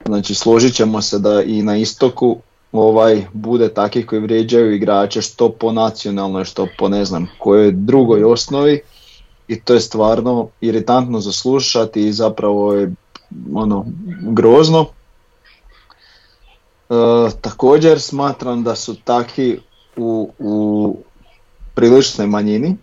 [0.06, 2.38] znači, složit ćemo se da i na istoku
[2.74, 8.24] ovaj bude takih koji vrijeđaju igrače što po nacionalnoj, što po ne znam kojoj drugoj
[8.24, 8.80] osnovi.
[9.48, 12.92] I to je stvarno iritantno za slušati i zapravo je
[13.54, 13.86] ono
[14.20, 14.80] grozno.
[14.80, 14.86] Uh,
[17.40, 19.60] također smatram da su takvi
[19.96, 20.96] u, u
[21.74, 22.76] priličnoj manjini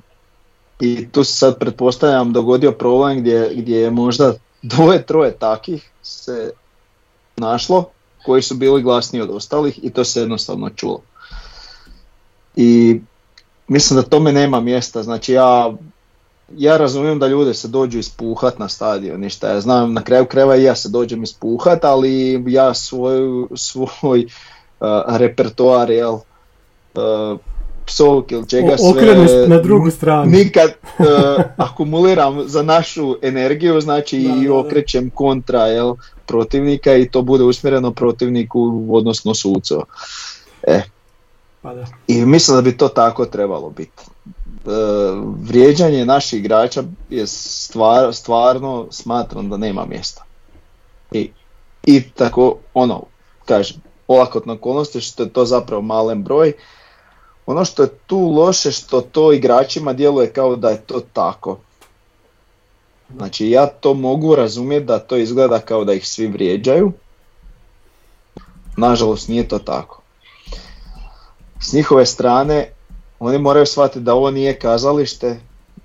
[0.79, 6.51] i tu se sad pretpostavljam dogodio problem gdje, gdje je možda dvoje, troje takih se
[7.37, 7.89] našlo
[8.25, 11.01] koji su bili glasniji od ostalih i to se jednostavno čulo.
[12.55, 12.99] I
[13.67, 15.73] mislim da tome nema mjesta, znači ja
[16.57, 20.55] ja razumijem da ljude se dođu ispuhat na stadion, ništa ja znam, na kraju krajeva
[20.55, 23.19] i ja se dođem ispuhat, ali ja svoj,
[23.55, 24.25] svoj
[24.79, 27.39] uh, repertoar, jel, uh,
[27.85, 29.47] psovki ili čega O- sve...
[29.47, 30.31] na drugu stranu.
[30.31, 31.05] Nikad uh,
[31.67, 35.95] akumuliram za našu energiju, znači Da, i okrećem kontra jel,
[36.31, 39.83] protivnika i to bude usmjereno protivniku, odnosno sucu.
[40.63, 40.81] E,
[41.63, 41.85] da.
[42.07, 44.03] I mislim da bi to tako trebalo biti.
[44.03, 44.71] E,
[45.41, 50.23] vrijeđanje naših igrača je stvar, stvarno smatram da nema mjesta.
[51.11, 51.29] I,
[51.83, 53.03] i tako, ono,
[53.45, 56.53] kažem, olakotna okolnosti što je to zapravo malen broj.
[57.45, 61.59] Ono što je tu loše što to igračima djeluje kao da je to tako.
[63.17, 66.91] Znači ja to mogu razumjeti da to izgleda kao da ih svi vrijeđaju.
[68.77, 70.01] Nažalost nije to tako.
[71.59, 72.71] S njihove strane
[73.19, 75.39] oni moraju shvatiti da ovo nije kazalište,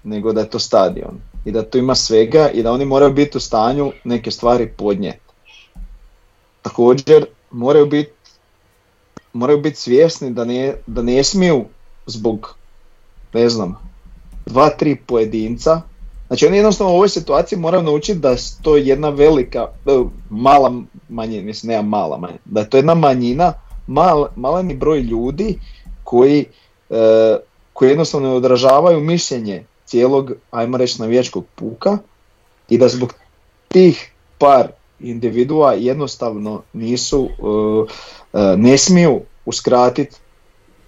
[0.05, 1.21] nego da je to stadion.
[1.45, 5.21] I da tu ima svega i da oni moraju biti u stanju neke stvari podnijeti.
[6.63, 8.11] Također moraju biti
[9.37, 11.65] moraju biti svjesni da ne, da ne smiju
[12.07, 12.55] zbog
[13.33, 13.79] ne znam
[14.47, 15.81] dva, tri pojedinca
[16.27, 19.91] Znači oni jednostavno u ovoj situaciji moraju naučiti da je to jedna velika, e,
[20.31, 23.53] mala manjina, mislim nema mala manjina, da je to jedna manjina,
[23.87, 25.59] mal, maleni broj ljudi
[26.05, 26.45] koji,
[26.91, 27.37] e,
[27.73, 31.99] koji jednostavno odražavaju mišljenje cijelog, ajmo reći, navijačkog puka
[32.69, 33.15] i da zbog
[33.69, 34.69] tih par
[35.01, 37.29] individua jednostavno nisu,
[38.33, 40.17] e, ne smiju uskratiti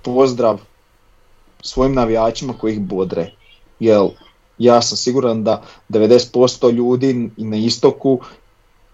[0.03, 0.61] pozdrav
[1.61, 3.31] svojim navijačima koji ih bodre.
[3.81, 4.09] Jel,
[4.59, 8.21] ja sam siguran da 90% ljudi na istoku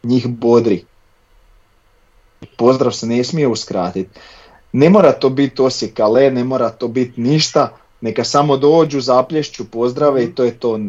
[0.03, 0.85] njih bodri.
[2.57, 4.21] Pozdrav se ne smije uskratiti.
[4.73, 9.65] Ne mora to biti Osijek ale, ne mora to biti ništa, neka samo dođu, zaplješću,
[9.71, 10.81] pozdrave i to je to.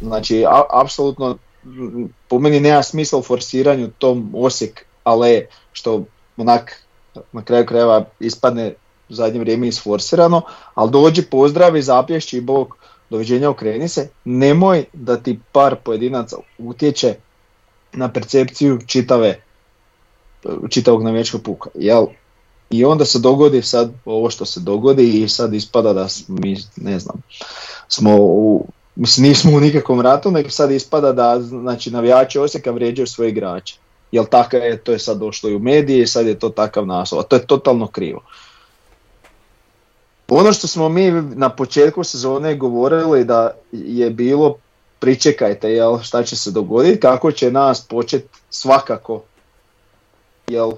[0.00, 1.38] Znači, apsolutno
[2.28, 6.04] po meni nema smisla u forsiranju tom Osijek ale, što
[6.36, 6.82] onak
[7.32, 8.74] na kraju krajeva ispadne
[9.08, 10.42] u zadnje vrijeme isforsirano,
[10.74, 12.76] ali dođi, pozdravi, zaplješći i bog
[13.14, 17.14] doviđenja okreni se, nemoj da ti par pojedinaca utječe
[17.92, 19.40] na percepciju čitave,
[20.70, 21.70] čitavog navijačkog puka.
[21.74, 22.06] Jel?
[22.70, 26.98] I onda se dogodi sad ovo što se dogodi i sad ispada da mi, ne
[26.98, 27.22] znam,
[27.88, 33.06] smo u, mislim nismo u nikakvom ratu, nego sad ispada da znači, navijači Osijeka vrijeđaju
[33.06, 33.76] svoje igrače.
[34.12, 36.86] Jel tako je, to je sad došlo i u medije i sad je to takav
[36.86, 38.20] naslov, a to je totalno krivo.
[40.28, 44.56] Ono što smo mi na početku sezone govorili da je bilo
[44.98, 49.22] pričekajte jel, šta će se dogoditi, kako će nas početi svakako
[50.46, 50.72] jel,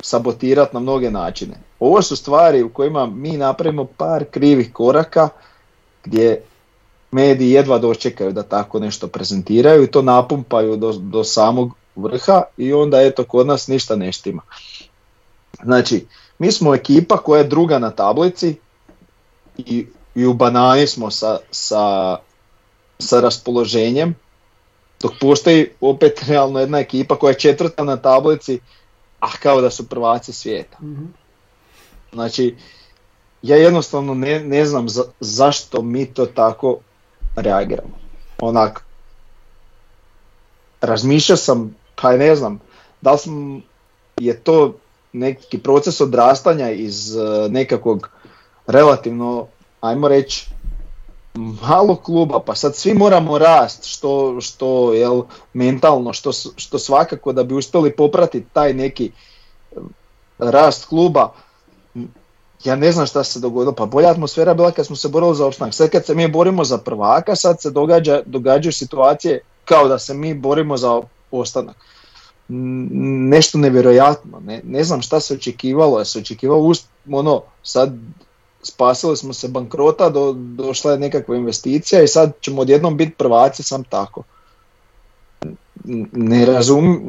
[0.00, 1.54] sabotirati na mnoge načine.
[1.80, 5.28] Ovo su stvari u kojima mi napravimo par krivih koraka
[6.04, 6.42] gdje
[7.10, 12.72] mediji jedva dočekaju da tako nešto prezentiraju i to napumpaju do, do samog vrha i
[12.72, 14.42] onda eto kod nas ništa ne štima.
[15.62, 16.06] Znači,
[16.38, 18.56] mi smo ekipa koja je druga na tablici,
[19.58, 22.16] i, i u banani smo sa, sa,
[22.98, 24.14] sa raspoloženjem,
[25.02, 28.60] dok postoji opet realno jedna ekipa koja je četvrta na tablici,
[29.20, 30.78] a kao da su prvaci svijeta.
[30.80, 31.14] mm
[32.12, 32.56] Znači,
[33.42, 36.78] ja jednostavno ne, ne znam za, zašto mi to tako
[37.36, 37.98] reagiramo.
[38.38, 38.84] Onak,
[40.80, 42.60] razmišljao sam, pa ne znam,
[43.00, 43.62] da li sam,
[44.16, 44.74] je to
[45.12, 48.10] neki proces odrastanja iz uh, nekakvog
[48.66, 49.46] relativno,
[49.80, 50.48] ajmo reći,
[51.34, 55.22] malo kluba, pa sad svi moramo rast, što, što jel,
[55.52, 59.10] mentalno, što, što svakako da bi uspjeli popratiti taj neki
[60.38, 61.32] rast kluba,
[62.64, 65.46] ja ne znam šta se dogodilo, pa bolja atmosfera bila kad smo se borili za
[65.46, 65.74] opstanak.
[65.74, 70.14] Sad kad se mi borimo za prvaka, sad se događa, događaju situacije kao da se
[70.14, 71.00] mi borimo za
[71.30, 71.76] ostanak.
[73.28, 76.72] Nešto nevjerojatno, ne, ne znam šta se očekivalo, ja se očekivalo
[77.12, 77.92] ono, sad
[78.64, 83.62] spasili smo se bankrota, do, došla je nekakva investicija i sad ćemo odjednom biti prvaci
[83.62, 84.22] sam tako.
[86.12, 87.00] Ne, razum,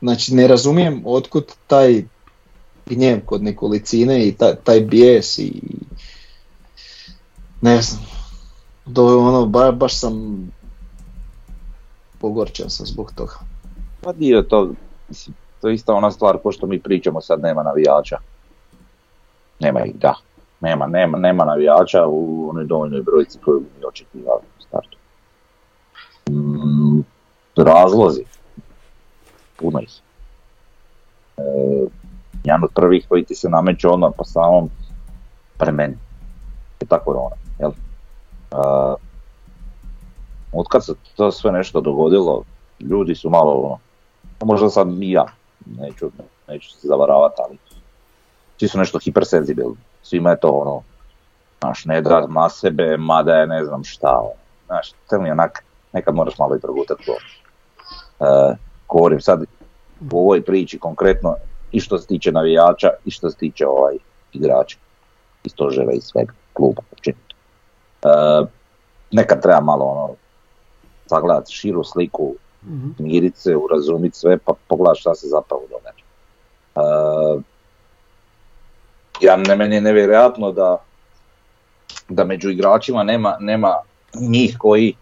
[0.00, 2.04] znači ne razumijem otkud taj
[2.86, 5.62] gnjev kod nekolicine i taj, taj bijes i
[7.60, 8.02] ne znam.
[8.86, 10.46] Do, ono, ba, baš sam
[12.20, 13.34] pogorčan sam zbog toga.
[14.00, 14.70] Pa dio to,
[15.60, 18.18] to je ista ona stvar ko što mi pričamo sad nema navijača.
[19.60, 20.14] Nema ih, da
[20.60, 24.98] nema, nema, nema navijača u onoj dovoljnoj brojci koju mi očekivali u startu.
[26.30, 27.00] Mm,
[27.56, 28.24] razlozi,
[29.56, 30.00] puno ih.
[31.36, 31.42] E,
[32.44, 34.70] jedan od prvih koji ti se nameće odmah po samom
[35.58, 35.96] premeni
[36.80, 37.36] je ta korona.
[37.58, 37.70] Jel?
[37.70, 37.74] E,
[40.52, 42.42] od kad se to sve nešto dogodilo,
[42.80, 43.78] ljudi su malo, ono,
[44.44, 45.26] možda sad i ja,
[45.66, 46.10] neću,
[46.48, 47.58] neću se zavaravati, ali
[48.58, 50.82] svi su nešto hipersenzibilni svima je to ono,
[51.60, 54.32] znaš, ne da ma sebe, mada je ne znam šta, ono.
[54.66, 57.12] znaš, to mi onak, nekad moraš malo i progutati to.
[58.20, 58.56] E,
[58.88, 59.42] govorim sad
[60.12, 61.34] u ovoj priči konkretno
[61.72, 63.96] i što se tiče navijača i što se tiče ovaj
[64.32, 64.78] igrača.
[65.44, 67.34] i stožera i svega, kluba općenito.
[68.02, 68.08] E,
[69.10, 70.14] nekad treba malo ono,
[71.06, 72.34] sagledati širu sliku,
[72.64, 72.90] Mhm.
[72.98, 76.04] mirit se, urazumiti sve, pa pogledati šta se zapravo događa.
[76.76, 77.40] E,
[79.20, 80.76] ja, ne, meni je nevjerojatno da,
[82.08, 83.74] da među igračima nema, nema
[84.20, 84.94] njih koji,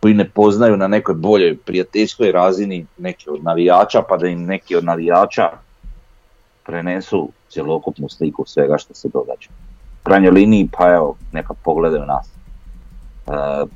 [0.00, 4.76] koji ne poznaju na nekoj boljoj prijateljskoj razini neki od navijača, pa da im neki
[4.76, 5.50] od navijača
[6.64, 9.48] prenesu cjelokupnu sliku svega što se događa.
[10.00, 12.28] U krajnjoj liniji, pa evo, neka pogledaju nas.
[12.28, 13.66] E,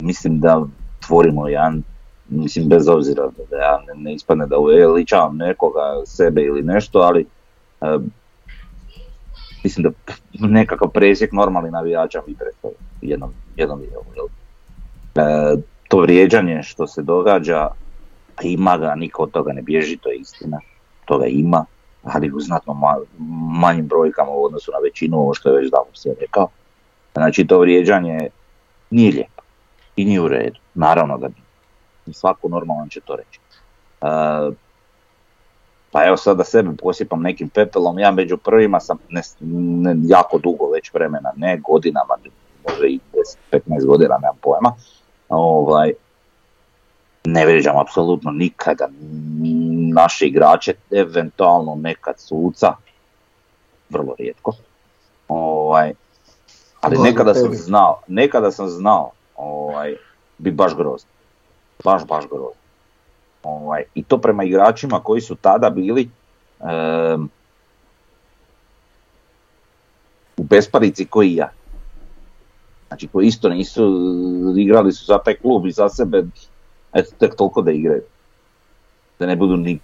[0.00, 0.62] mislim da
[1.06, 1.82] tvorimo jedan,
[2.28, 7.26] mislim bez obzira da ja ne, ne ispadne da uveličavam nekoga, sebe ili nešto, ali
[7.80, 7.98] e,
[9.66, 10.14] mislim da
[10.48, 14.28] nekakav presjek normalni navijača mi predstavlja jednom, jednom jel?
[15.14, 15.56] E,
[15.88, 17.60] to vrijeđanje što se događa,
[18.36, 20.60] a ima ga, niko od toga ne bježi, to je istina,
[21.04, 21.66] toga ima,
[22.02, 23.04] ali u znatno ma-
[23.60, 26.48] manjim brojkama u odnosu na većinu, ovo što je već davno sve rekao.
[27.14, 28.18] Znači to vrijeđanje
[28.90, 29.42] nije lijepo
[29.96, 31.46] i nije u redu, naravno da nije.
[32.14, 33.40] Svako normalan će to reći.
[34.00, 34.06] E,
[35.96, 40.38] pa evo sad da sebe posipam nekim pepelom, ja među prvima sam ne, ne, jako
[40.38, 42.14] dugo već vremena, ne godinama,
[42.68, 43.00] možda i
[43.52, 44.74] 10-15 godina, nemam pojma.
[45.28, 45.92] Ovaj,
[47.24, 48.88] ne vrijeđam apsolutno nikada
[49.94, 52.72] naše igrače, eventualno nekad suca,
[53.90, 54.52] vrlo rijetko.
[55.28, 55.92] Ovaj,
[56.80, 59.96] ali nekada sam znao, nekada sam znao, ovaj,
[60.38, 61.08] bi baš grozno.
[61.84, 62.65] Baš, baš grozno.
[63.46, 66.10] Ovaj, I to prema igračima koji su tada bili
[66.60, 67.28] em,
[70.36, 71.50] u besparici koji ja.
[72.88, 73.84] Znači koji isto nisu,
[74.58, 76.24] igrali su za taj klub i za sebe,
[76.92, 78.02] eto tek toliko da igraju.
[79.18, 79.78] Da ne budu ni...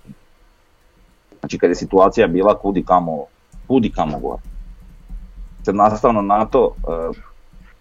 [1.40, 3.24] Znači kad je situacija bila kudi kamo,
[3.66, 4.42] kudi kamo gore.
[5.62, 6.74] Sad nastavno na to,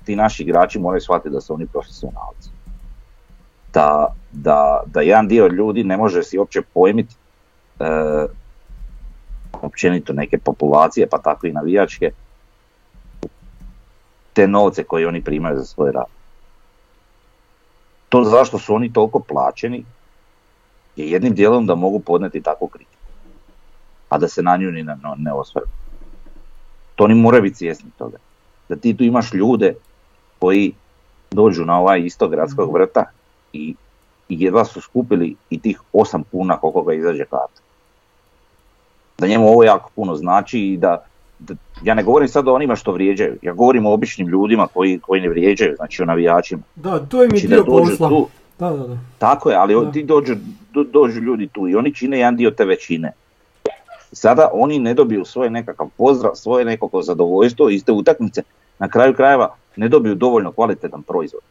[0.06, 2.50] ti naši igrači moraju shvatiti da su oni profesionalci.
[3.74, 7.15] Da, da, da jedan dio ljudi ne može si uopće pojmiti
[7.80, 7.86] e,
[9.61, 12.11] općenito neke populacije, pa tako i navijačke,
[14.34, 16.05] te novce koje oni primaju za svoj rad.
[18.09, 19.86] To zašto su oni toliko plaćeni
[20.95, 23.07] je jednim dijelom da mogu podneti takvu kritiku,
[24.09, 25.72] a da se na nju ni ne, ne osvrnu.
[26.95, 28.17] To oni moraju biti svjesni toga.
[28.69, 29.76] Da ti tu imaš ljude
[30.39, 30.74] koji
[31.32, 33.05] dođu na ovaj isto gradskog vrta
[33.54, 33.76] i,
[34.30, 37.62] i jedva su skupili i tih 8 kuna koliko ga izađe karta.
[39.18, 41.06] Da njemu ovo jako puno znači i da,
[41.39, 44.99] da- ja ne govorim sad o onima što vrijeđaju, ja govorim o običnim ljudima koji,
[44.99, 46.62] koji ne vrijeđaju, znači o navijačima.
[46.76, 48.10] Da, to im je Znači da dio dođu posla.
[48.10, 48.28] tu,
[48.60, 48.97] Da, da, da.
[49.18, 49.91] tako je, ali Da.
[49.91, 50.36] ti dođu,
[50.72, 53.12] do- dođu ljudi tu i oni čine jedan dio te većine.
[54.12, 58.43] Sada oni ne dobiju svoj nekakav pozdrav, svoje nekako zadovoljstvo iz te utakmice,
[58.80, 61.41] na kraju krajeva ne dobiju dovoljno kvalitetan proizvod.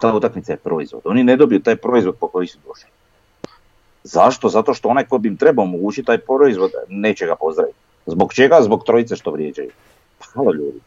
[0.00, 1.02] Ta utakmica je proizvod.
[1.04, 2.90] Oni ne dobiju taj proizvod po koji su došli.
[4.04, 4.48] Zašto?
[4.48, 7.76] Zato što onaj ko bi im trebao omogućiti taj proizvod neće ga pozdraviti.
[8.06, 8.62] Zbog čega?
[8.62, 9.70] Zbog trojice što vrijeđaju.
[10.34, 10.80] Halo ljudi.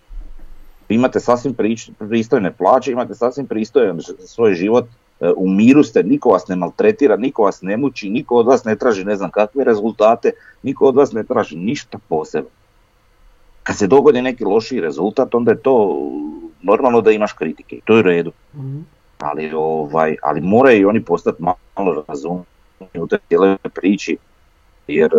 [0.89, 1.55] Vi imate sasvim
[1.99, 4.85] pristojne plaće, imate sasvim pristojan svoj život,
[5.21, 8.63] e, u miru ste, niko vas ne maltretira, niko vas ne muči, niko od vas
[8.63, 10.31] ne traži ne znam kakve rezultate,
[10.63, 12.49] niko od vas ne traži ništa posebno.
[13.63, 15.97] Kad se dogodi neki lošiji rezultat, onda je to
[16.61, 18.31] normalno da imaš kritike to je u redu.
[18.55, 18.79] Mhm.
[19.23, 21.43] Ali, ovaj, ali moraju i oni postati
[21.75, 22.43] malo razumni
[22.93, 24.17] u toj cijeloj priči,
[24.87, 25.17] jer e,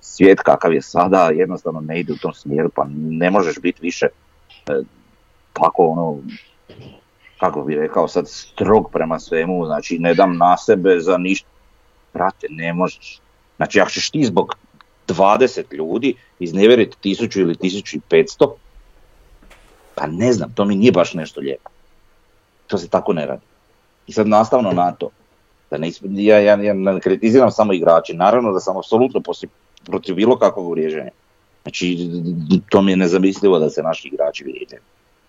[0.00, 4.06] svijet kakav je sada jednostavno ne ide u tom smjeru, pa ne možeš biti više
[4.06, 4.72] e,
[5.52, 6.18] tako ono,
[7.40, 11.48] kako bi rekao sad, strog prema svemu, znači ne dam na sebe za ništa.
[12.14, 13.20] Brate, ne možeš.
[13.56, 14.56] Znači ako ćeš ti zbog
[15.08, 18.50] 20 ljudi iznevjeriti 1000 ili 1500,
[19.94, 21.70] pa ne znam, to mi nije baš nešto lijepo.
[22.66, 23.42] To se tako ne radi.
[24.06, 25.10] I sad nastavno na to,
[25.70, 29.20] da ne, ja, ja, ja ne kritiziram samo igrače, naravno da sam apsolutno
[29.84, 31.10] protiv bilo kakvog vrijeđanja.
[31.62, 32.10] Znači,
[32.68, 34.82] to mi je nezamislivo da se naši igrači vrijeđaju.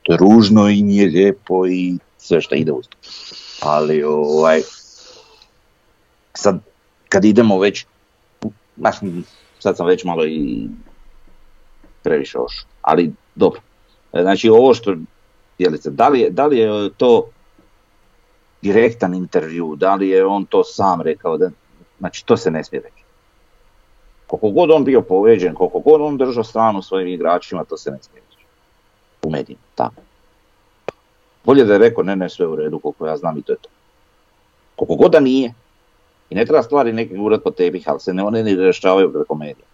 [0.04, 2.98] To je ružno i nije lijepo i sve što ide uz to.
[3.62, 4.62] Ali, ovaj,
[6.34, 6.60] sad,
[7.10, 7.86] kad idemo već,
[9.60, 10.68] sad sam već malo i
[12.04, 13.62] previše ošao, ali dobro.
[14.12, 14.96] Znači, ovo što,
[15.60, 17.30] Jelice, da li je, da li je to
[18.62, 21.49] direktan intervju, da li je on to sam rekao, da,
[21.99, 23.03] znači to se ne smije reći.
[24.28, 27.97] Koliko god on bio povrijeđen, koliko god on držao stranu svojim igračima, to se ne
[28.01, 28.45] smije reći.
[29.24, 30.01] U medijima, tako.
[31.43, 33.58] Bolje da je rekao, ne, ne, sve u redu, koliko ja znam i to je
[33.62, 33.70] to.
[34.76, 35.53] Koliko god da nije,
[36.30, 39.36] i ne treba stvari neki urat po tepih, ali se ne, one ne rješavaju preko
[39.36, 39.66] medija.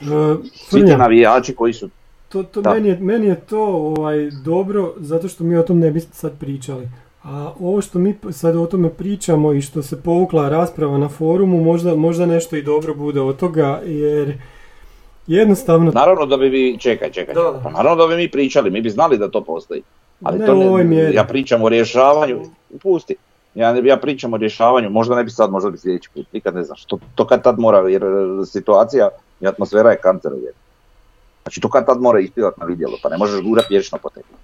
[0.00, 1.88] Uh, Svi ti navijači koji su
[2.28, 2.74] to, to Da.
[2.74, 6.32] meni, je, meni je to ovaj, dobro zato što mi o tom ne bi sad
[6.40, 6.88] pričali.
[7.22, 11.60] A ovo što mi sad o tome pričamo i što se povukla rasprava na forumu,
[11.60, 14.38] možda, možda nešto i dobro bude od toga, jer
[15.26, 15.90] jednostavno...
[15.90, 18.90] Naravno da bi vi, čekaj, čekaj, Da, pa naravno da bi mi pričali, mi bi
[18.90, 19.82] znali da to postoji.
[20.22, 21.14] Ali Ne to mjeri.
[21.14, 22.40] ja pričam o rješavanju,
[22.82, 23.16] pusti.
[23.54, 26.54] Ja, ne- ja pričam o rješavanju, možda ne bi sad, možda bi sljedeći put, nikad
[26.54, 26.84] ne znaš.
[26.84, 28.06] To, to kad tad mora, jer e,
[28.46, 29.08] situacija
[29.40, 30.52] i atmosfera je kancerogena.
[31.46, 34.36] Znači to kad tad mora ispivati na vidjelo, pa ne možeš gurat vječno po tepih.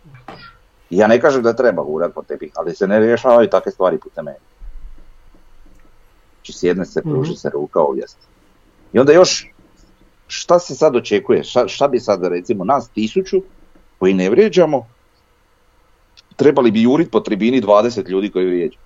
[0.90, 3.98] I Ja ne kažem da treba gurat po tepih, ali se ne rješavaju takve stvari
[3.98, 4.38] putem mene.
[6.36, 7.36] Znači sjedne se, pruži Mhm.
[7.36, 8.18] se ruka ovijest.
[8.92, 9.50] I onda još,
[10.26, 11.44] šta se sad očekuje?
[11.44, 13.42] Šta, šta bi sad recimo nas tisuću
[13.98, 14.86] koji ne vrijeđamo,
[16.36, 18.80] trebali bi jurit po tribini 20 ljudi koji vrijeđaju.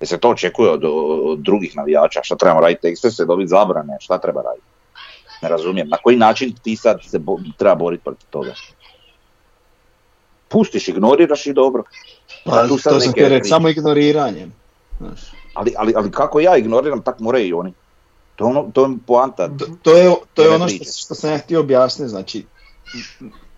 [0.00, 3.96] Jer se to očekuje od, od drugih navijača, šta trebamo raditi tekste, se dobiti zabrane,
[4.00, 4.69] šta treba raditi?
[5.42, 8.54] Ne razumijem, na koji način ti sad se bo, treba boriti protiv toga?
[10.48, 11.82] Pustiš, ignoriraš i dobro.
[12.44, 13.44] Pa, Tu sad to sam priče.
[13.44, 14.52] samo ignoriranjem.
[14.98, 15.20] Znaš.
[15.54, 17.72] Ali, ali, ali kako ja ignoriram, tak moraju i oni.
[18.36, 19.48] To ono, to je poanta.
[19.48, 22.44] To, to je, to je ono što, što sam ja htio objasniti, znači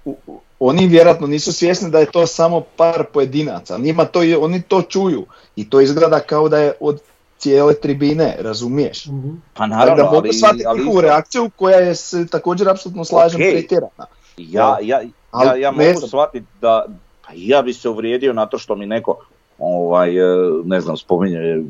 [0.04, 4.62] u- u- oni vjerojatno nisu svjesni da je to samo par pojedinaca, njima to, oni
[4.62, 5.26] to čuju
[5.56, 7.00] i to izgleda kao da je od
[7.42, 9.06] cijele tribine, razumiješ?
[9.06, 9.30] Mhm.
[9.54, 13.40] Pa naravno, da mogu ali, shvatiti ali njihovu reakciju koja je se također apsolutno slažem
[13.40, 13.52] Okej.
[13.52, 14.06] pretjerana.
[14.36, 16.08] Ja, ja, ja, Ali ja mogu znam.
[16.08, 16.86] shvatiti da
[17.26, 19.18] pa ja bi se uvrijedio na to što mi neko,
[19.58, 21.64] ovaj, e, ne znam, spominje,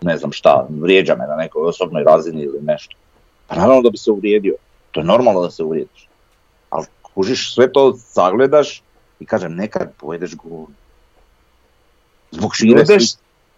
[0.00, 2.96] ne znam šta, vrijeđa me na nekoj osobnoj razini ili nešto.
[3.46, 4.54] Pa naravno da bi se uvrijedio.
[4.90, 6.08] To je normalno da se uvrijediš.
[6.70, 8.82] Ali kužiš, sve to sagledaš
[9.20, 10.66] i kažem, nekad pojedeš gol.
[12.30, 12.84] Zbog šire.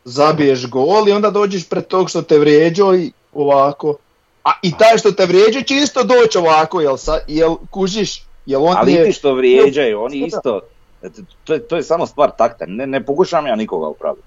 [0.05, 3.97] Zabiješ gol i onda dođeš pred tog što te vrijeđao i ovako.
[4.45, 8.23] A i taj što te vrijeđa će isto doći ovako, jel, sa, jel kužiš?
[8.47, 10.61] Jel on Ali je, ti što vrijeđaju, oni isto,
[11.45, 14.27] to je, to je samo stvar takta, ne, ne pokušavam ja nikoga upraviti.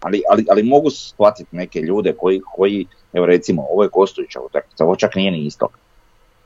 [0.00, 4.84] Ali, ali, ali mogu shvatiti neke ljude koji, koji evo recimo, ovo je Kostovića utakmica,
[4.84, 5.78] ovo čak nije ni istok.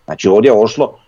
[0.05, 0.99] Znači ovdje je ošlo,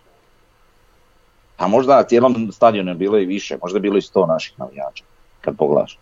[1.57, 4.59] a možda na cijelom stadionu je bilo i više, možda je bilo i sto naših
[4.59, 5.05] navijača,
[5.41, 5.99] kad pogledaš.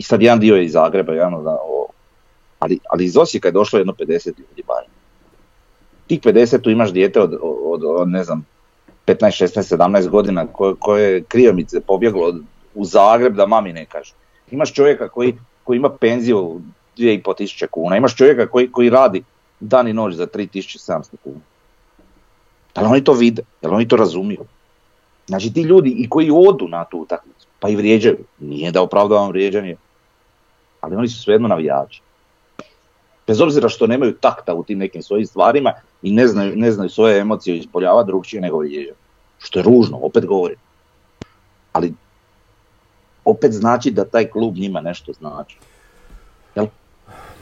[0.00, 1.46] I sad jedan dio je iz Zagreba, jedan od,
[2.58, 4.90] ali, ali iz Osijeka je došlo jedno 50 ljudi barem.
[6.06, 8.46] Tih 50 tu imaš dijete od, od, od ne znam,
[9.06, 12.34] 15, 16, 17 godina koje, koje je kriomice pobjeglo
[12.74, 14.12] u Zagreb da mami ne kaže.
[14.50, 16.60] Imaš čovjeka koji, koji ima penziju
[16.96, 19.22] 2,5 tisuće kuna, imaš čovjeka koji, koji radi
[19.60, 21.40] dan i noć za 3700 kuna.
[22.74, 23.42] Da li oni to vide?
[23.62, 24.44] Da li oni to razumiju?
[25.26, 29.28] Znači ti ljudi i koji odu na tu utakmicu, pa i vrijeđaju, nije da opravdavam
[29.28, 29.76] vrijeđanje,
[30.80, 32.02] ali oni su svejedno navijači.
[33.26, 35.72] Bez obzira što nemaju takta u tim nekim svojim stvarima
[36.02, 38.94] i ne znaju, ne znaju svoje emocije ispoljavati drugčije nego vrijeđaju.
[39.38, 40.58] Što je ružno, opet govorim.
[41.72, 41.94] Ali
[43.24, 45.58] opet znači da taj klub njima nešto znači.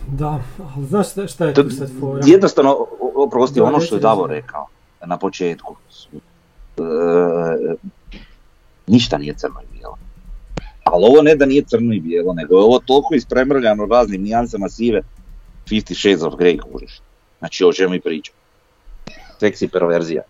[0.07, 0.41] Da,
[0.76, 2.20] ali znaš šta, je tu sad fora?
[2.26, 2.86] jednostavno,
[3.16, 4.01] oprosti, Da, ono što je.
[4.01, 4.66] Davor rekao
[5.07, 5.76] na početku.
[6.12, 6.82] E,
[8.86, 9.61] ništa nije crno.
[10.93, 14.68] Ali ovo ne da nije crno i bijelo, nego je ovo toliko ispremrljano raznim nijansama
[14.68, 15.03] sive
[15.66, 17.01] 50 Shades of Grey, kužiš.
[17.39, 18.34] Znači o čemu mi pričam.
[19.41, 20.22] Seksi perverzija.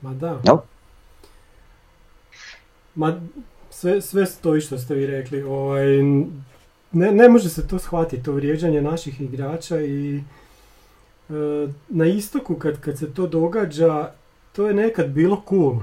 [0.00, 0.40] Ma da.
[2.94, 3.20] Ma
[3.70, 5.42] sve, sve stoji što ste vi rekli.
[5.42, 5.86] Ovaj,
[6.92, 10.22] ne, ne može se to shvatiti, to vrijeđanje naših igrača i e,
[11.88, 14.10] na istoku kad, kad se to događa,
[14.52, 15.80] to je nekad bilo cool.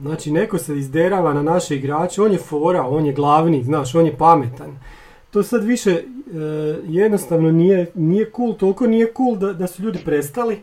[0.00, 4.06] Znači neko se izderava na naše igrače, on je fora, on je glavni, znaš, on
[4.06, 4.78] je pametan.
[5.30, 6.02] To sad više e,
[6.88, 10.58] jednostavno nije, nije cool, toliko nije cool da, da su ljudi prestali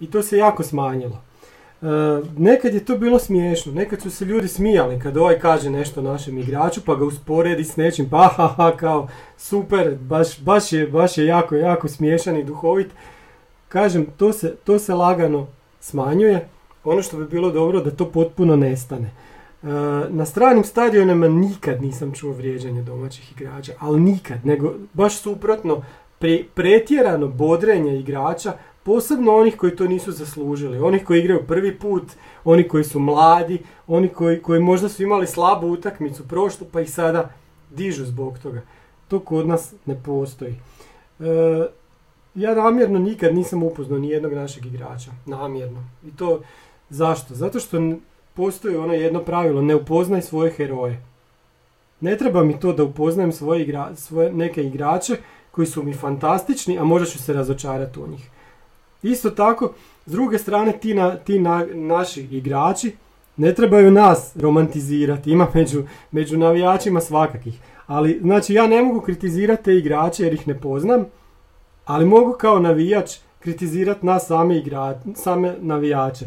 [0.00, 1.22] i to se jako smanjilo.
[1.82, 1.86] E,
[2.36, 6.38] nekad je to bilo smiješno, nekad su se ljudi smijali kad ovaj kaže nešto našem
[6.38, 11.18] igraču pa ga usporedi s nečim, pa ha, ha, kao super, baš, baš, je, baš
[11.18, 12.90] je jako, jako smiješan i duhovit.
[13.68, 15.46] Kažem, to se, to se lagano
[15.80, 16.48] smanjuje,
[16.84, 19.10] ono što bi bilo dobro da to potpuno nestane.
[19.62, 19.66] E,
[20.08, 25.82] na stranim stadionima nikad nisam čuo vrijeđanje domaćih igrača, ali nikad, nego baš suprotno,
[26.20, 28.52] pre- pretjerano bodrenje igrača,
[28.82, 32.02] posebno onih koji to nisu zaslužili, onih koji igraju prvi put,
[32.44, 36.90] oni koji su mladi, oni koji, koji možda su imali slabu utakmicu prošlu pa ih
[36.90, 37.30] sada
[37.70, 38.62] dižu zbog toga.
[39.08, 40.54] To kod nas ne postoji.
[41.20, 41.66] E,
[42.34, 45.84] ja namjerno nikad nisam upoznao ni jednog našeg igrača, namjerno.
[46.06, 46.40] I to
[46.90, 47.34] zašto?
[47.34, 47.92] Zato što
[48.34, 51.02] postoji ono jedno pravilo, ne upoznaj svoje heroje.
[52.00, 55.16] Ne treba mi to da upoznajem svoje, igra, svoje neke igrače
[55.50, 58.30] koji su mi fantastični, a možda ću se razočarati u njih.
[59.02, 59.72] Isto tako,
[60.06, 62.92] s druge strane, ti, na, ti na, naši igrači
[63.36, 67.58] ne trebaju nas romantizirati, ima među, među navijačima svakakih.
[67.86, 71.04] Ali, znači, ja ne mogu kritizirati te igrače jer ih ne poznam,
[71.84, 76.26] ali mogu kao navijač kritizirati nas same, igra, same navijače.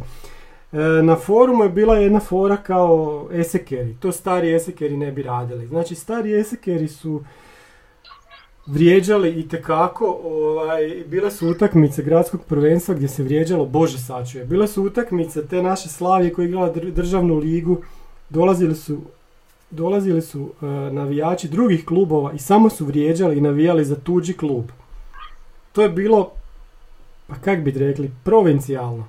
[0.73, 3.95] E, na forumu je bila jedna fora kao esekeri.
[3.99, 5.67] To stari esekeri ne bi radili.
[5.67, 7.23] Znači, stari esekeri su
[8.65, 14.67] vrijeđali i tekako, ovaj, bile su utakmice gradskog prvenstva gdje se vrijeđalo, bože sačuje, bile
[14.67, 17.77] su utakmice te naše Slavije koji igrala državnu ligu,
[18.29, 18.97] dolazili su
[19.69, 24.65] dolazili su e, navijači drugih klubova i samo su vrijeđali i navijali za tuđi klub.
[25.71, 26.31] To je bilo,
[27.27, 29.07] pa kak bi rekli, provincijalno.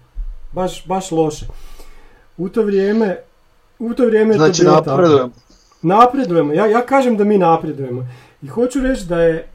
[0.55, 1.46] Baš, baš loše.
[2.36, 3.16] U to vrijeme,
[3.78, 5.30] u to vrijeme znači, je to bilo napredujemo.
[5.82, 6.52] Napredujemo.
[6.52, 8.09] Ja, ja kažem da mi napredujemo.
[8.42, 9.48] I hoću reći da je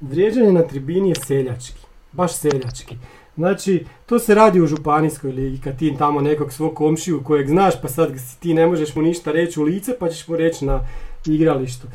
[0.00, 1.80] vrijeđanje na tribini je seljački.
[2.12, 2.96] Baš seljački.
[3.36, 7.74] Znači, to se radi u županijskoj ligi, kad ti tamo nekog svog komšiju kojeg znaš,
[7.82, 10.80] pa sad ti ne možeš mu ništa reći u lice, pa ćeš mu reći na
[11.26, 11.86] igralištu.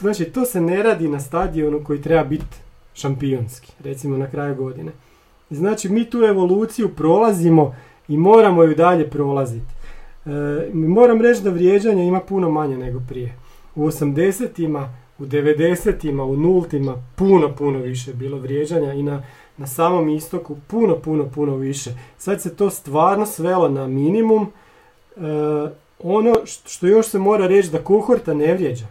[0.00, 2.56] Znači, to se ne radi na stadionu koji treba biti
[2.94, 4.92] šampionski, recimo na kraju godine.
[5.50, 7.76] Znači, mi tu evoluciju prolazimo
[8.08, 9.74] i moramo ju dalje prolaziti.
[10.26, 10.30] E,
[10.74, 13.36] moram reći da vrijeđanje ima puno manje nego prije.
[13.74, 14.88] U 80-ima,
[15.18, 19.22] u 90-ima, u nultima puno, puno više bilo vrijeđanja i na
[19.56, 21.90] na samom istoku puno, puno, puno više.
[22.18, 24.42] Sad se to stvarno svelo na minimum.
[24.46, 25.20] E,
[25.98, 28.86] ono što još se mora reći da kohorta ne vrijeđa.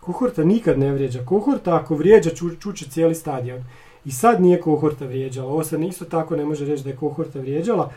[0.00, 1.24] Kohorta nikad ne vrijeđa.
[1.26, 3.64] Kohorta ako vrijeđa ču, čuće cijeli stadion.
[4.04, 5.52] I sad nije kohorta vrijeđala.
[5.52, 7.92] Ovo se isto tako ne može reći da je kohorta vrijeđala.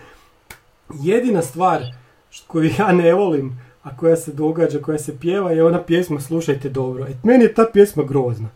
[0.94, 1.82] Jedina stvar
[2.48, 6.70] koju ja ne volim, a koja se događa, koja se pjeva je ona pjesma Slušajte
[6.70, 7.06] dobro.
[7.06, 8.50] Et meni je ta pjesma grozna.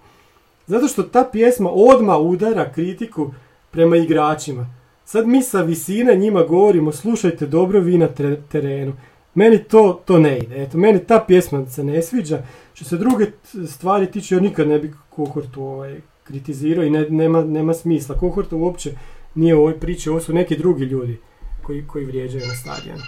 [0.67, 3.31] Zato što ta pjesma odma udara kritiku
[3.71, 4.65] prema igračima.
[5.05, 8.07] Sad mi sa visine njima govorimo, slušajte dobro vi na
[8.51, 8.93] terenu.
[9.33, 10.63] Meni to, to ne ide.
[10.63, 12.43] Eto, meni ta pjesma se ne sviđa.
[12.73, 13.25] Što se druge
[13.67, 18.15] stvari tiče, ja nikad ne bi Kohortu ovaj, kritizirao i ne, nema, nema smisla.
[18.15, 18.91] Kohorta uopće
[19.35, 21.17] nije u ovoj priči, ovo su neki drugi ljudi
[21.63, 23.01] koji, koji vrijeđaju na stadionu.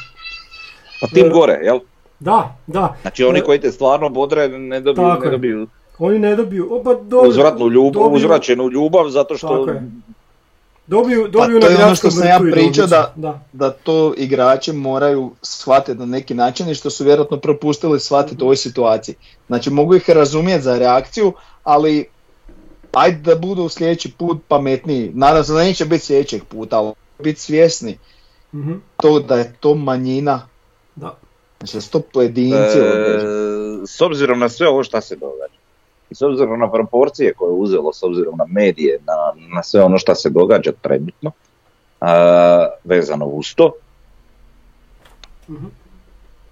[1.02, 1.80] Pa tim gore, jel?
[2.20, 2.98] Da, da.
[3.02, 5.68] Znači oni koji te stvarno bodre ne dobiju, ne dobiju
[6.00, 9.68] oni ne dobiju, opa, dobiju, uzvratnu ljubav, uzvraćenu ljubav zato što
[10.88, 13.40] Dobiju, dobiju pa to je ono što sam ja pričao da, da.
[13.54, 18.46] da to igrači moraju shvatiti na neki način i što su vjerojatno propustili shvatiti u
[18.46, 19.16] ovoj situaciji.
[19.48, 21.34] Znači mogu ih razumjeti za reakciju,
[21.64, 22.06] ali
[22.94, 25.12] ajde da budu sljedeći put pametniji.
[25.14, 27.98] Nadam se da neće biti sljedećeg puta, ali biti svjesni
[28.54, 30.48] mm to da je to manjina.
[30.96, 31.18] Da.
[31.60, 32.80] Znači da su to pojedinci.
[32.80, 33.22] E,
[33.86, 35.64] s obzirom na sve ovo što se događa
[36.10, 39.14] i s obzirom na proporcije koje je uzelo, s obzirom na medije, na,
[39.56, 41.32] na sve ono što se događa trenutno,
[42.84, 43.72] vezano uz to,
[45.50, 45.66] mhm.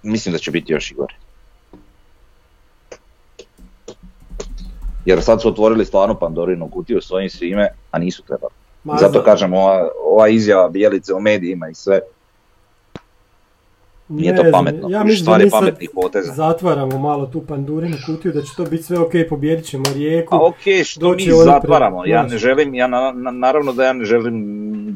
[0.03, 1.15] mislim da će biti još i gore.
[5.05, 8.53] Jer sad su otvorili stvarno Pandorinu kutiju svojim svime, a nisu trebali.
[8.99, 11.99] Zato kažem, ova, ova izjava Bijelice o medijima i sve,
[14.11, 16.33] nije to pametno, ja mislim stvari pametnih poteza.
[16.33, 20.35] Zatvaramo malo tu pandurinu kutiju, da će to biti sve ok, pobjedit ćemo Rijeku.
[20.35, 24.43] A ok, što mi zatvaramo, ja ne želim, ja na, naravno da ja ne želim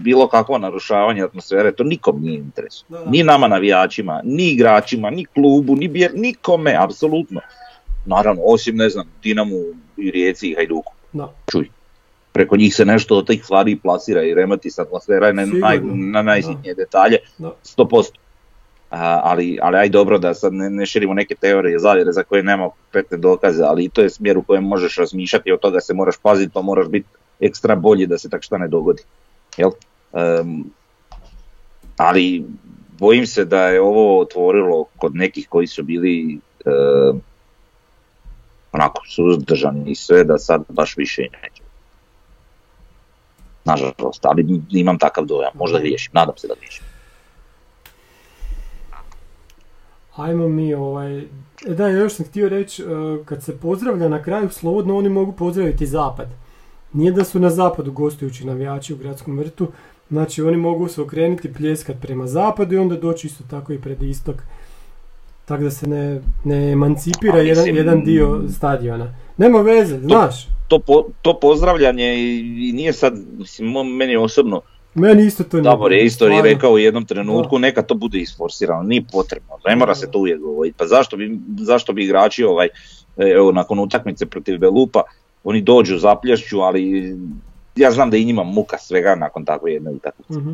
[0.04, 2.74] bilo kakvo narušavanje atmosfere, to nikom nije interes.
[3.06, 7.42] Ni nama navijačima, ni igračima, ni klubu, ni bjer, nikome, apsolutno.
[8.06, 9.56] Naravno, osim ne znam, Dinamu
[9.98, 10.94] i Rijeci i Hajduku.
[11.14, 11.34] Da.
[11.52, 11.70] Čuj,
[12.32, 16.22] preko njih se nešto od tih stvari plasira i remati se atmosfera na, naj, na
[16.22, 18.12] najsitnije detalje, 100%
[19.24, 22.70] ali, ali aj dobro da sad ne, ne širimo neke teorije zavjere za koje nema
[22.70, 26.16] konkretne dokaze, ali i to je smjer u kojem možeš razmišljati, od toga se moraš
[26.18, 27.08] paziti pa moraš biti
[27.40, 29.04] ekstra bolji da se tak šta ne dogodi.
[29.58, 29.72] Jel?
[31.98, 32.46] ali
[33.00, 37.22] bojim se da je ovo otvorilo kod nekih koji su bili um,
[38.76, 41.64] onako suzdržani i sve da sad baš više i neće.
[43.66, 46.84] Nažalost, ali imam takav dojam, možda griješim, nadam se da griješim.
[50.16, 51.18] Ajmo mi ovaj...
[51.66, 52.86] E da, još sam htio reći, e,
[53.26, 56.28] kad se pozdravlja na kraju slobodno, oni mogu pozdraviti zapad.
[56.94, 59.68] Nije da su na zapadu gostujući navijači u gradskom vrtu,
[60.10, 64.04] znači oni mogu se okrenuti pljeskat prema zapadu i onda doći isto tako i pred
[64.04, 64.36] istok.
[65.46, 69.16] Tako da se ne, ne emancipira jedan, jedan dio stadiona.
[69.38, 70.48] Nema veze, znaš.
[70.68, 70.80] To,
[71.22, 74.62] to pozdravljanje i, nije sad, mislim, meni osobno,
[74.96, 78.84] meni isto to Davor je isto i rekao u jednom trenutku, neka to bude isforsirano,
[78.84, 80.76] nije potrebno, ne mora se to uvijek govoriti.
[80.78, 82.68] Pa zašto bi, zašto bi igrači ovaj,
[83.18, 85.04] evo nakon utakmice protiv Belupa,
[85.44, 87.16] oni dođu zaplješću, ali
[87.76, 90.34] ja znam da i njima muka svega nakon takve jedne utakmice.
[90.34, 90.54] Mhm.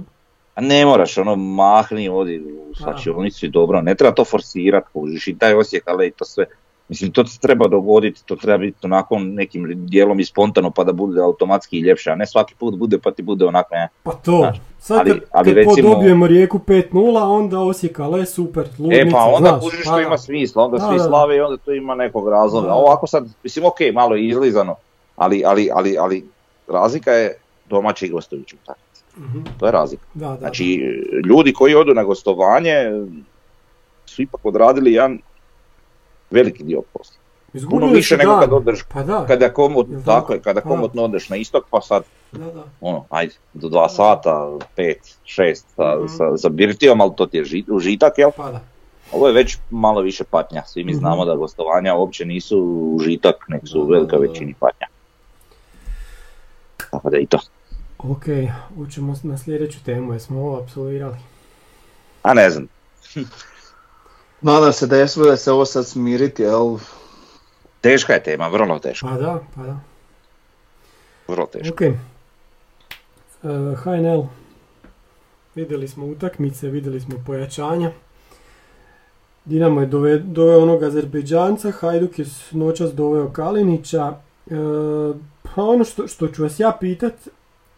[0.55, 5.27] A ne moraš ono mahni, odi u slačionicu i dobro, ne treba to forsirati, kužiš
[5.27, 6.45] i taj Osijek, ali i to sve.
[6.89, 10.93] Mislim, to se treba dogoditi, to treba biti onako nekim dijelom i spontano pa da
[10.93, 13.87] bude automatski i ljepše, a ne svaki put bude pa ti bude onako ne.
[14.03, 18.25] Pa to, Znaš, sad ali- kad, ali kad recimo- dobijemo Rijeku 5-0, onda Osijek, ale
[18.25, 20.01] super, ludnica, E pa onda kužiš pa to da.
[20.01, 22.67] ima smisla, onda Da, svi slave i onda to ima nekog razloga.
[22.67, 22.73] Da.
[22.73, 24.75] Ovako sad, mislim ok, malo je izlizano,
[25.15, 26.25] ali, ali, ali, ali
[26.67, 27.37] razlika je
[27.69, 28.55] domaći i gostujući
[29.21, 29.39] Mhm.
[29.59, 30.03] To je razlika.
[30.13, 30.65] Da, da, Znači,
[31.25, 32.91] ljudi koji odu na gostovanje
[34.05, 35.19] su ipak odradili jedan
[36.31, 37.15] veliki dio posla.
[37.69, 40.33] Puno više nego kad odeš, Pa da, kada komot, tako tako?
[40.33, 40.61] je, kada Da.
[40.61, 42.63] komotno odeš na istok, pa sad, da, da.
[42.81, 46.07] ono, ajde, do dva sata, pet, šest, sa, Mhm.
[46.07, 48.31] sa, sa birtijom, ali to ti je ži- užitak, jel?
[48.31, 48.59] Pa da.
[49.11, 50.99] Ovo je već malo više patnja, svi mi Mhm.
[50.99, 52.59] znamo da gostovanja uopće nisu
[52.95, 54.17] užitak, nek su u da.
[54.17, 54.87] većini patnja.
[56.91, 57.39] Tako da i to.
[58.01, 58.23] Ok,
[58.77, 61.17] učemo na sljedeću temu, jesmo ovo apsolvirali.
[62.23, 62.67] A ne znam,
[64.41, 66.77] Nadam se da jesmo da se ovo sad smiriti, jel?
[67.81, 69.79] teška je tema, vrlo teška, Pa da, pa da.
[71.27, 71.73] vrlo teška.
[71.73, 71.81] Ok.
[71.81, 71.95] E,
[73.75, 74.23] HNL.
[75.55, 77.91] Vidjeli smo utakmice, vidjeli smo pojačanja.
[79.45, 84.13] Dinamo je dove, doveo onog Azerbejdžanca, Hajduk je s- noćas doveo Kalinića.
[84.47, 84.53] E,
[85.45, 87.13] pa ono što, što ću vas ja pitat,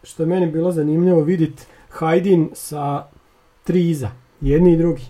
[0.04, 3.04] što je meni bilo zanimljivo vidit Hajdin sa
[3.64, 4.08] tri iza,
[4.40, 5.02] jedni i drugi.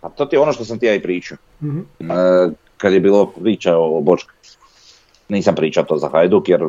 [0.00, 1.38] A to ti je ono što sam ti ja i pričao.
[1.62, 1.80] Mhm.
[2.00, 4.34] E, kad je bilo priča o Bočka.
[5.28, 6.60] Nisam pričao to za Hajduk jer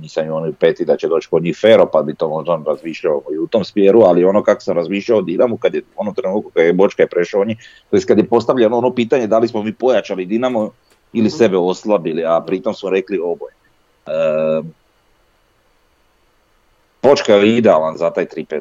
[0.00, 3.22] nisam i oni peti da će doći kod njih Fero pa bi to možda razmišljao
[3.34, 6.50] i u tom smjeru, ali ono kako sam razmišljao o Dinamu kad je ono trenutku
[6.54, 7.58] kad je Bočka je prešao njih,
[7.90, 10.70] to jest kad je postavljeno ono pitanje da li smo mi pojačali Dinamo
[11.12, 13.54] ili sebe oslabili, a pritom smo rekli oboje.
[14.06, 14.10] E,
[17.02, 18.60] Bočka je idealan za taj 3-5-2.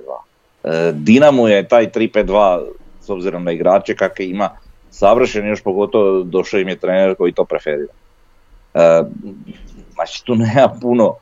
[0.64, 2.66] E, Dinamo je taj 3-5-2
[3.02, 4.50] s obzirom na igrače kakve ima
[4.92, 7.94] savršen, još pogotovo došao im je trener koji to preferira.
[8.74, 9.02] E,
[9.94, 11.16] znači tu nema puno,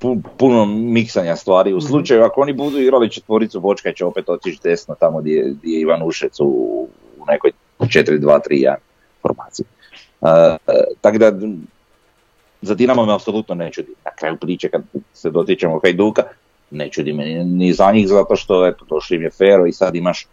[0.00, 1.72] pu- puno miksanja stvari.
[1.72, 1.86] U Mhm.
[1.86, 5.70] slučaju ako oni budu igrali četvoricu Bočka će opet otići desno tamo gdje, je- gdje
[5.70, 6.44] je Ivan Ušec u,
[7.18, 7.50] u nekoj
[7.80, 8.74] 4-2-3-1
[9.22, 9.66] formaciji.
[10.22, 10.56] E,
[11.00, 11.32] tako da
[12.62, 13.94] za Dinamo me apsolutno ne čudi.
[14.04, 14.82] Na kraju priče kad
[15.12, 16.22] se dotičemo Hajduka,
[16.76, 19.96] ne čudi me ni, za njih zato što eto, došli im je Fero i sad
[19.96, 20.26] imaš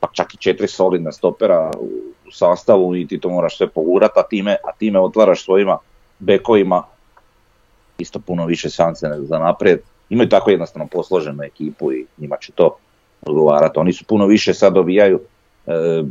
[0.00, 1.88] pa čak i četiri solidna stopera u,
[2.28, 5.78] u sastavu i ti to moraš sve pogurat, a time, a time otvaraš svojima
[6.18, 6.82] bekovima
[7.98, 9.80] isto puno više šanse za naprijed.
[10.10, 12.76] Imaju tako jednostavno posloženu ekipu i njima će to
[13.22, 13.78] odgovarati.
[13.78, 15.20] Oni su puno više sad dobijaju
[15.66, 16.02] e,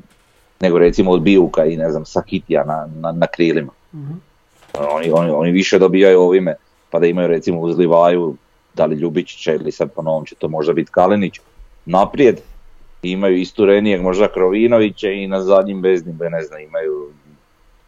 [0.60, 3.72] nego recimo od Bijuka i ne znam Sakitija na, na, na krilima.
[3.94, 4.14] Mhm.
[4.92, 6.56] Oni, oni, oni više dobijaju ovime,
[6.90, 8.36] pa da imaju recimo uz Livaju,
[8.74, 11.40] da li Ljubičića ili sad po novom će to možda biti Kalinić,
[11.86, 12.40] naprijed.
[13.04, 17.12] Imaju istu Renijeg, možda Krovinovića i na zadnjim veznim, ne znam, imaju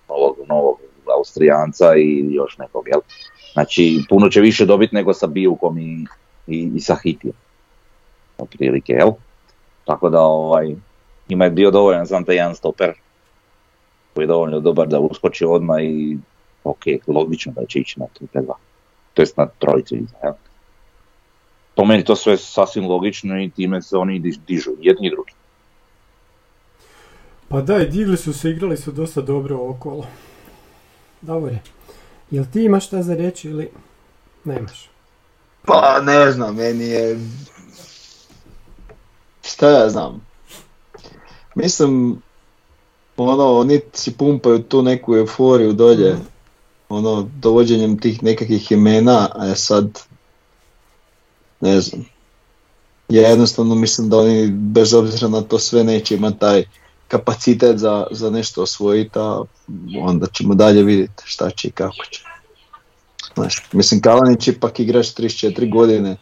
[0.09, 0.79] novog, novog
[1.17, 2.99] Austrijanca i još nekog, jel?
[3.53, 6.05] Znači, puno će više dobiti nego sa Bijukom i,
[6.47, 7.36] i, i sa Hitijom.
[8.38, 9.11] Otprilike, jel?
[9.86, 10.75] Tako da, ovaj,
[11.29, 12.93] ima je bio dovoljan, znam taj jedan stoper
[14.13, 16.17] koji je dovoljno dobar da uskoči odmah i
[16.63, 18.53] ok, logično da će ići na 3 2
[19.13, 20.34] to jest na trojicu iza, jel?
[21.82, 25.34] Po meni to sve sasvim logično i time se oni diž- dižu, jedni i drugi.
[27.47, 30.05] Pa da, i digli su se, igrali su dosta dobro okolo.
[31.21, 31.51] Dobro
[32.32, 33.69] Jel ti imaš šta za reći ili
[34.43, 34.89] nemaš?
[35.65, 37.19] Pa ne znam, meni je...
[39.43, 40.25] Šta ja znam?
[41.55, 42.21] Mislim,
[43.17, 46.15] ono, oni si pumpaju tu neku euforiju dolje,
[46.89, 50.11] ono, dovođenjem tih nekakvih imena, a sad,
[51.62, 52.05] ne znam.
[53.09, 56.64] Ja jednostavno mislim da oni, bez obzira na to sve, neće imati taj
[57.07, 59.41] kapacitet za, za nešto osvojiti, a
[60.01, 62.24] onda ćemo dalje vidjeti šta će i kako će.
[63.36, 66.18] Znaš, mislim, Kalanić ipak igrač 34 godine,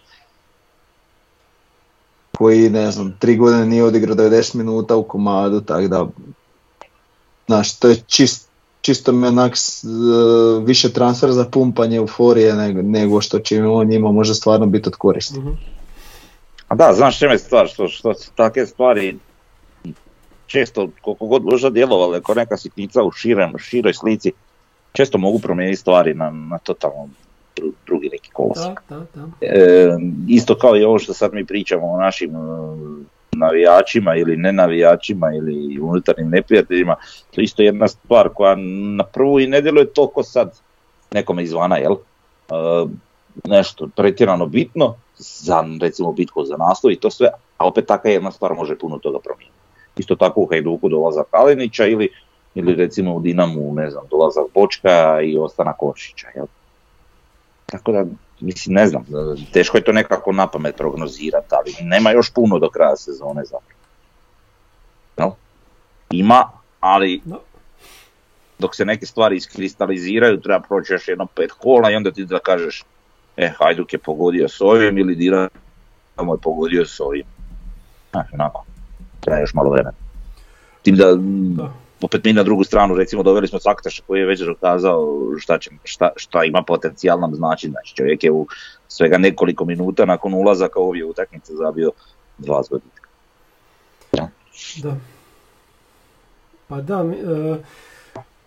[2.38, 6.08] koji, ne znam, tri godine nije odigrao 90 minuta u komadu, tako da,
[7.48, 8.49] znaš, to je čist,
[8.82, 9.88] čisto me onak s- e,
[10.64, 14.96] više transfer za pumpanje euforije nego, nego što će on njima može stvarno biti od
[14.96, 15.40] koristi.
[15.40, 15.50] Mhm.
[16.68, 19.18] A da, znaš čemu je stvar, što, što su takve stvari
[20.48, 24.32] često, koliko god možda djelovale kao neka sitnica u širem, široj slici,
[24.92, 27.10] često mogu promijeniti stvari na, na totalno
[27.56, 28.80] dru- drugi neki kolosek.
[28.90, 29.28] Da, da, da.
[29.42, 29.90] E,
[30.28, 32.32] isto kao i ovo što sad mi pričamo o našim
[33.32, 36.96] navijačima ili nenavijačima ili unutarnjim neprijateljima,
[37.32, 38.56] to je isto jedna stvar koja
[38.98, 40.60] na prvu i ne djeluje toliko sad
[41.12, 41.94] nekome izvana, jel?
[41.94, 41.96] E,
[43.44, 48.32] nešto pretjerano bitno za recimo bitku za naslov i to sve, a opet takva jedna
[48.32, 49.60] stvar može puno toga promijeniti.
[49.98, 52.10] Isto tako u Hajduku dolazak Kalinića ili,
[52.56, 56.28] ili recimo u Dinamu, ne znam, dolazak Bočka i ostana Košića.
[56.36, 56.46] Jel?
[57.66, 58.06] Tako da,
[58.40, 59.06] mislim, ne znam,
[59.54, 63.80] teško je to nekako na pamet prognozirati, ali nema još puno do kraja sezone zapravo.
[65.18, 65.36] No?
[66.12, 67.22] Ima, ali
[68.60, 72.40] dok se neke stvari iskristaliziraju, treba proći još jedno pet kola i onda ti da
[72.40, 72.84] kažeš,
[73.38, 77.24] e, Hajduk je pogodio s ovim ili Dinamo je pogodio s ovim.
[78.12, 78.66] Znači, onako,
[79.20, 79.96] treba još malo vremena.
[80.82, 84.42] Tim da, da, opet mi na drugu stranu, recimo doveli smo Saktaša koji je već
[84.42, 88.48] dokazao šta, će, šta, šta ima potencijal nam znači, znači čovjek je u
[88.88, 91.92] svega nekoliko minuta nakon ulazaka u ovje utakmice zabio
[92.38, 93.08] dva zgodnika.
[94.12, 94.30] Da.
[94.84, 94.96] da.
[96.68, 97.58] Pa da, e,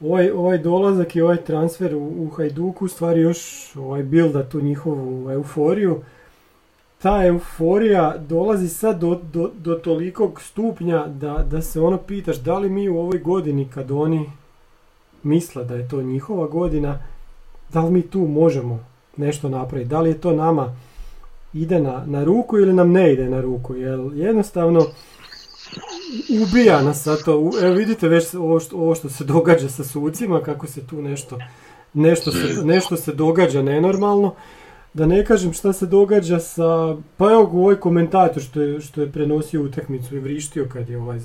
[0.00, 5.30] ovaj, ovaj dolazak i ovaj transfer u, u Hajduku stvari još ovaj bilda tu njihovu
[5.30, 6.02] euforiju.
[7.02, 12.58] Ta euforija dolazi sad do, do, do tolikog stupnja da, da se ono pitaš da
[12.58, 14.30] li mi u ovoj godini kad oni
[15.22, 16.98] misle da je to njihova godina,
[17.72, 18.84] da li mi tu možemo
[19.16, 20.76] nešto napraviti, da li je to nama
[21.54, 24.86] ide na, na ruku ili nam ne ide na ruku, jer jednostavno
[26.42, 27.50] ubija nas sad to.
[27.62, 31.38] Evo vidite već ovo što, ovo što se događa sa sucima, kako se tu nešto,
[31.94, 34.34] nešto, se, nešto se događa nenormalno.
[34.94, 39.12] Da ne kažem šta se događa sa, pa evo ovaj komentator što je, što je
[39.12, 41.18] prenosio utakmicu i vrištio kad je ovaj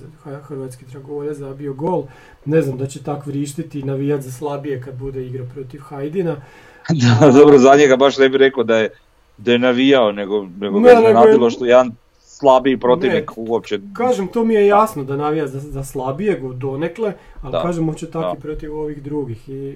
[0.44, 2.04] hrvatski dragovolja zabio gol.
[2.46, 6.36] Ne znam da će tak vrištiti i navijat za slabije kad bude igra protiv Hajdina.
[6.90, 8.90] Da, dobro, za njega baš ne bi rekao da je,
[9.38, 11.92] da je navijao, nego, nego ne, ga je što jedan
[12.38, 13.80] slabiji protivnik uopće.
[13.94, 17.62] Kažem, to mi je jasno da navija za, za slabijeg donekle, ali da.
[17.62, 19.50] kažem, hoće tako protiv ovih drugih.
[19.50, 19.76] I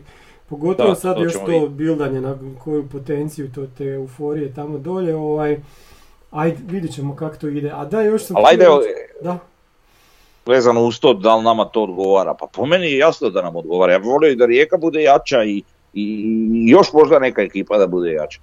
[0.52, 5.58] pogotovo sad još to bildanje na koju potenciju, to te euforije tamo dolje, ovaj,
[6.32, 7.72] ajde, vidit ćemo kako to ide.
[7.74, 8.38] A da, još sam...
[8.38, 8.66] Ali ajde,
[9.22, 9.38] da.
[10.45, 12.34] vezano uz to, da li nama to odgovara?
[12.34, 13.93] Pa po meni je jasno da nam odgovara.
[13.93, 16.34] Ja volio i da Rijeka bude jača i, i
[16.68, 18.39] još možda neka ekipa da bude jača.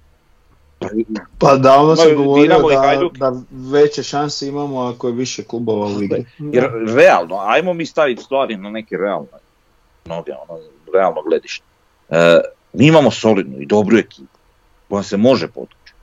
[1.37, 6.25] Pa davno se govorio da, da veće šanse imamo ako je više klubova u ligi.
[6.39, 9.27] Jer realno, ajmo mi staviti stvari na neke realne
[10.05, 10.59] noge, ono,
[10.93, 11.68] realno gledište.
[12.09, 12.39] E,
[12.73, 14.37] mi imamo solidnu i dobru ekipu
[14.89, 15.93] koja se može potući.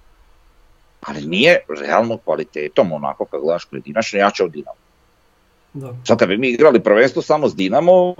[1.00, 4.76] Ali nije realno kvalitetom onako kad gledaš pojedinačno jače od Dinamo.
[5.72, 5.94] Da.
[6.04, 8.14] Sad kad bi mi igrali prvenstvo samo s Dinamom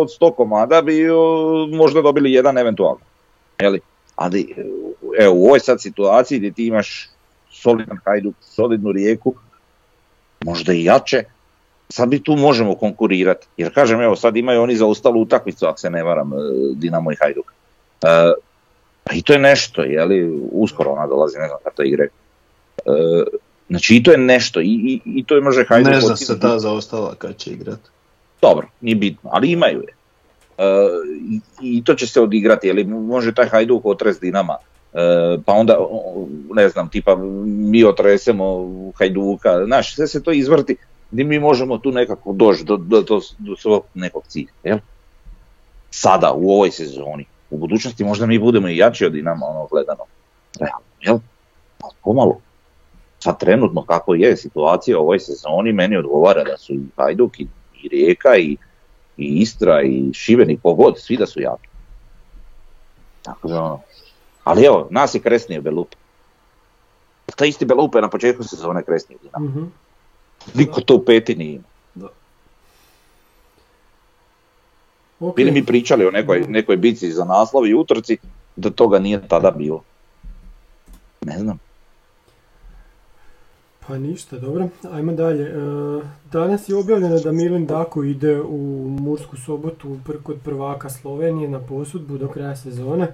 [0.00, 1.06] od sto komada bi
[1.72, 3.00] možda dobili jedan eventualno.
[3.58, 3.80] Jeli?
[4.16, 4.54] Ali
[5.18, 7.08] evo, u ovoj sad situaciji gdje ti imaš
[7.50, 9.34] solidan hajduk, solidnu rijeku,
[10.44, 11.24] možda i jače,
[11.88, 13.46] sad bi tu možemo konkurirati.
[13.56, 16.36] Jer kažem, evo sad imaju oni za ostalu utakmicu, ako se ne varam, e,
[16.74, 17.52] Dinamo i Hajduk.
[18.02, 18.32] E,
[19.04, 22.04] pa i to je nešto, li uskoro ona dolazi, ne znam kada to igre.
[22.04, 22.90] E,
[23.68, 25.92] znači i to je nešto, i, i, i to je može Hajduk...
[25.92, 27.88] Ne zna se ta zaostala kad će igrati.
[28.42, 29.94] Dobro, nije bitno, ali imaju je.
[31.62, 34.56] i, to će se odigrati, li može taj Hajduk otres Dinama,
[34.92, 35.78] E, pa onda,
[36.54, 37.16] ne znam, tipa
[37.46, 38.68] mi otresemo
[38.98, 40.76] Hajduka, znaš, sve se to izvrti
[41.10, 44.78] gdje mi možemo tu nekako doći do, do, do, do svog nekog cilja, jel?
[45.90, 50.04] Sada, u ovoj sezoni, u budućnosti možda mi budemo i jači od Dinama, ono, gledano,
[50.60, 51.18] realno, jel?
[52.02, 52.40] Pomalo.
[53.18, 57.46] Sad trenutno kako je situacija u ovoj sezoni, meni odgovara da su i Hajduk i,
[57.82, 58.56] i Rijeka i,
[59.16, 61.68] i Istra i Šibenik, pogod, svi da su jaki.
[63.22, 63.80] Tako da, ono,
[64.44, 65.96] ali evo, nas je kresnije Belupe.
[67.36, 69.44] Ta isti Belupe na početku sezone kresnije Dinamo.
[69.44, 69.72] Mm-hmm.
[70.54, 71.64] Niko to u peti nije ima.
[71.94, 72.08] Da.
[75.20, 75.36] Okay.
[75.36, 78.16] Bili mi pričali o nekoj, nekoj bici za naslov i utrci,
[78.56, 79.82] da toga nije tada bilo.
[81.24, 81.58] Ne znam.
[83.88, 84.68] Pa ništa, dobro.
[84.92, 85.42] Ajmo dalje.
[85.42, 85.52] E,
[86.32, 92.18] danas je objavljeno da Milin Dako ide u Mursku sobotu kod prvaka Slovenije na posudbu
[92.18, 93.08] do kraja sezone.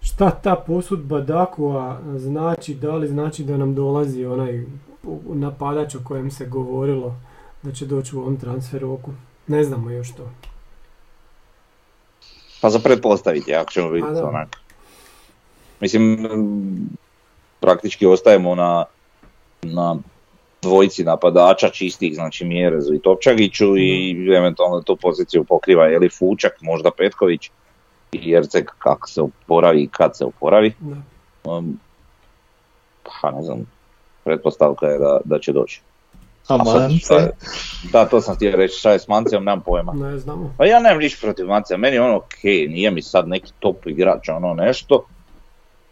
[0.00, 4.64] Šta ta posudba Dakua znači, da li znači da nam dolazi onaj
[5.24, 7.14] napadač o kojem se govorilo
[7.62, 9.10] da će doći u ovom transfer roku?
[9.46, 10.30] Ne znamo još to.
[12.60, 14.56] Pa za pretpostaviti, ako ćemo vidjeti onak.
[15.80, 16.28] Mislim,
[17.60, 18.84] praktički ostajemo na,
[19.62, 19.96] na
[20.62, 26.90] dvojici napadača čistih, znači Mjerezu i Topčagiću i eventualno tu poziciju pokriva ili Fučak, možda
[26.90, 27.50] Petković
[28.12, 30.74] i Erceg kako se oporavi i kad se oporavi.
[31.44, 31.80] Um,
[33.02, 33.66] pa ne znam,
[34.24, 35.80] pretpostavka je da, da će doći.
[36.48, 37.30] A Mance?
[37.92, 39.92] Da, to sam htio reći, šta je s Mancijom, nemam pojma.
[39.92, 40.54] Ne znamo.
[40.58, 43.86] Pa ja nemam ništa protiv Mancija, meni je ono ok, nije mi sad neki top
[43.86, 45.04] igrač, ono nešto,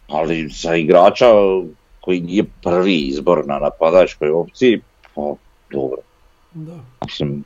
[0.08, 1.26] ali za igrača
[2.00, 4.80] koji nije prvi izbor na napadačkoj opciji,
[5.14, 5.34] pa
[5.70, 5.98] dobro.
[6.52, 6.74] Da.
[7.04, 7.44] Mislim,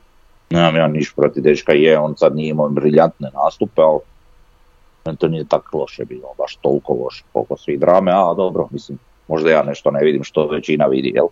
[0.49, 3.99] nemam ja niš protiv dečka, je, on sad nije imao briljantne nastupe, ali
[5.19, 8.97] to nije tako loše bilo, baš toliko loše, koliko svi drame, a dobro, mislim,
[9.27, 11.25] možda ja nešto ne vidim što većina vidi, jel?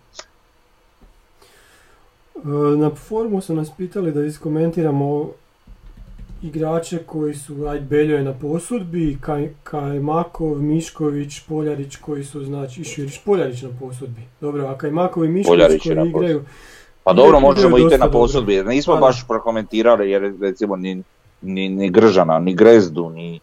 [2.34, 5.30] E, Na forumu su nas pitali da iskomentiramo
[6.42, 12.84] igrače koji su, aj Beljo je na posudbi, Kaj, Kajmakov, Mišković, Poljarić koji su, znači,
[12.84, 14.20] Širić, Poljarić na posudbi.
[14.40, 16.44] Dobro, a Kajmakov i Mišković Poljarić koji igraju,
[17.04, 20.76] Pa dobro, Igraju možemo i te na posudbi, jer nismo Pa baš prokomentirali, jer recimo
[20.76, 21.02] ni,
[21.42, 23.40] ni, ni Gržana, ni Grezdu, ni...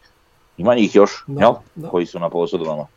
[0.58, 1.54] Ima njih još, Da, jel?
[1.76, 1.90] da.
[1.90, 2.88] Koji su na posudbama.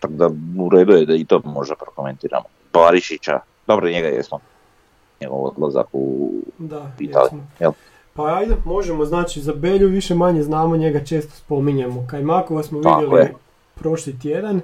[0.00, 0.26] Tako da
[0.58, 2.44] u redu je da i to možda prokomentiramo.
[2.72, 3.32] Barišića,
[3.66, 4.38] dobro njega jesmo.
[5.20, 7.46] Njegov odlazak u da, Italiju, jesmo.
[7.60, 7.72] jel?
[8.14, 12.06] Pa ajde, možemo, znači za Belju više manje znamo, njega često spominjemo.
[12.06, 13.34] Kajmakova smo Tako vidjeli je.
[13.74, 14.60] prošli tjedan.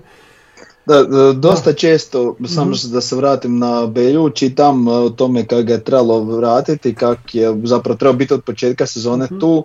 [0.87, 1.03] Da,
[1.33, 5.85] dosta često, samo da se vratim na Belju, čitam e, o tome kako ga je
[5.85, 9.39] trebalo vratiti, kak je zapravo trebao biti od početka sezone Mhm.
[9.39, 9.65] tu.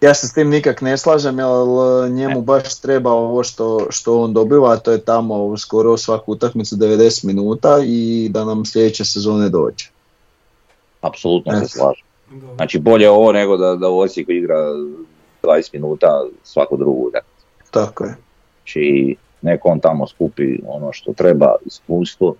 [0.00, 4.20] Ja se s tim nikak ne slažem, jer e, njemu baš treba ovo što, što
[4.20, 9.04] on dobiva, a to je tamo skoro svaku utakmicu 90 minuta i da nam sljedeće
[9.04, 9.86] sezone dođe.
[11.00, 12.04] apsolutno se slažem.
[12.56, 14.56] Znači bolje ovo nego da, da u Osijeku igra
[15.42, 17.46] 20 minuta svaku drugu utakmicu.
[17.70, 18.16] Tako je.
[18.58, 22.34] Znači, neko on tamo skupi ono što treba, iskustvo.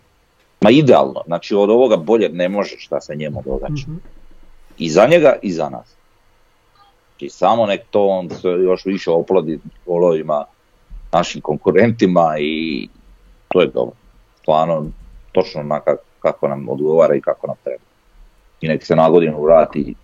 [0.61, 3.83] Ma idealno, znači od ovoga bolje ne može šta se njemu događa.
[3.89, 3.97] Mhm.
[4.79, 6.00] I za njega i za nas.
[7.21, 10.45] Znači samo nek to on se još više oplodi golovima
[11.13, 12.89] našim konkurentima i
[13.49, 13.97] to je dobro.
[14.41, 14.87] Stvarno,
[15.33, 17.83] točno na kak- kako nam odgovara i kako nam treba.
[18.61, 19.95] I nek se na godinu vrati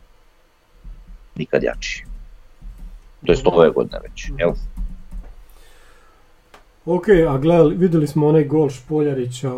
[1.34, 2.04] nikad jači.
[3.26, 4.50] To je ove godine već, jel?
[6.86, 9.52] Ok, a gledali, vidjeli smo onaj gol Špoljarića,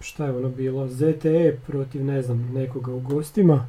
[0.00, 3.66] šta je ono bilo, ZTE protiv ne znam, nekoga u gostima.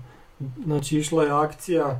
[0.65, 1.99] Znači išla je akcija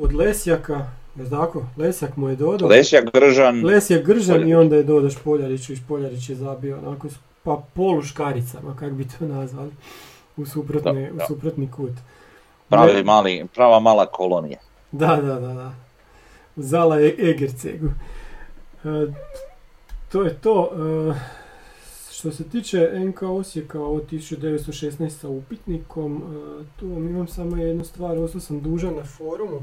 [0.00, 0.86] od Lesjaka,
[1.16, 1.64] je tako?
[1.76, 2.68] Lesjak mu je dodao.
[2.68, 4.54] Lesja Gržan, Lesjak Gržan i Špoljarić.
[4.54, 7.08] onda je dodao Špoljariću i Špoljarić je zabio onako
[7.42, 9.70] pa polu škaricama, kak bi to nazvali,
[10.36, 11.92] u, suprotne, Da, u suprotni kut.
[12.68, 14.58] pravi mali, prava mala kolonija.
[14.92, 15.72] Da, da, da, da.
[16.56, 17.86] Zala e- Egercegu.
[18.84, 19.12] E,
[20.12, 20.70] to je to.
[21.10, 21.40] E,
[22.12, 27.84] što se tiče NK Osijeka od 1916 sa upitnikom, e, tu vam imam samo jednu
[27.84, 29.60] stvar, ostao sam dužan na forumu.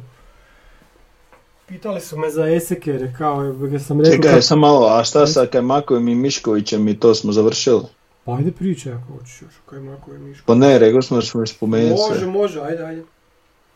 [1.67, 4.15] Pitali su me za Esekere, kao je, sam rekao...
[4.15, 7.81] Čekaj, sam malo, a šta sa Kajmakovim i Miškovićem i to smo završili?
[8.25, 10.43] Pa ajde pričaj ako hoćeš još, kaj mako je Miško.
[10.45, 12.01] Pa ne, rekao smo da ćemo spomenuti.
[12.09, 13.03] Može, može, ajde, ajde.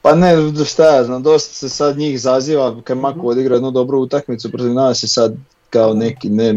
[0.02, 0.36] Pa ne,
[0.66, 3.28] šta ja znam, dosta se sad njih zaziva, kad Mako Mhm.
[3.28, 5.34] odigra jednu dobru utakmicu protiv nas i sad
[5.70, 6.56] kao neki, ne,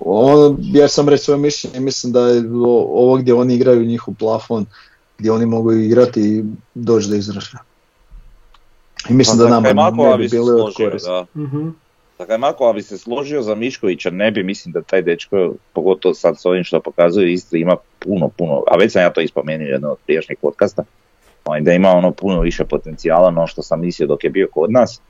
[0.00, 4.14] ono, ja sam reći svoje mišljenje, mislim da je o- ovo gdje oni igraju njihov
[4.14, 4.66] plafon,
[5.18, 6.44] gdje oni mogu igrati i
[6.74, 7.62] doći do izražaja.
[9.08, 11.10] I mislim da nama ne bi bi se bili od složio, koristi.
[11.10, 11.26] da.
[11.36, 11.68] Mhm.
[12.18, 16.40] Za Kajmakova bi se složio, za Miškovića ne bi, mislim da taj dečko, pogotovo sad
[16.40, 19.70] s ovim što pokazuje Istri, ima puno, puno, a već sam ja to ispomenuo u
[19.70, 20.84] jednom od prijašnjih podcasta,
[21.44, 24.72] ovaj, da ima ono puno više potencijala no što sam mislio dok je bio kod
[24.72, 25.00] nas,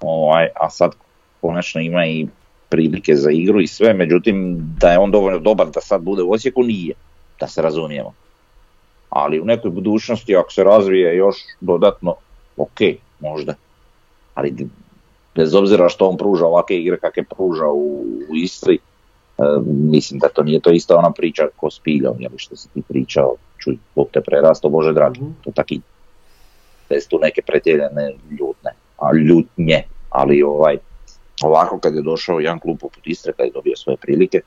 [0.00, 0.92] ovaj, a sad
[1.40, 2.26] konačno ima i
[2.68, 6.32] prilike za igru i sve, međutim da je on dovoljno dobar da sad bude u
[6.32, 6.94] Osijeku nije,
[7.40, 8.12] da se razumijemo.
[9.08, 12.14] Ali u nekoj budućnosti ako se razvije još dodatno,
[12.56, 12.80] ok,
[13.20, 13.54] možda.
[14.34, 14.68] Ali
[15.34, 20.28] bez obzira što on pruža ovakve igre kakve pruža u, u Istri, e, mislim da
[20.28, 23.76] to nije to ista ona priča ko s Piljom, jel, što si ti pričao, čuj,
[23.94, 25.30] Bog te prerasto, Bože dragi, Mhm.
[25.44, 25.80] to taki,
[26.88, 30.78] bez tu neke pretjerane ljutne, a ljutnje, ali ovaj,
[31.42, 34.40] ovako kad je došao jedan klub poput Istre, kad je dobio svoje prilike,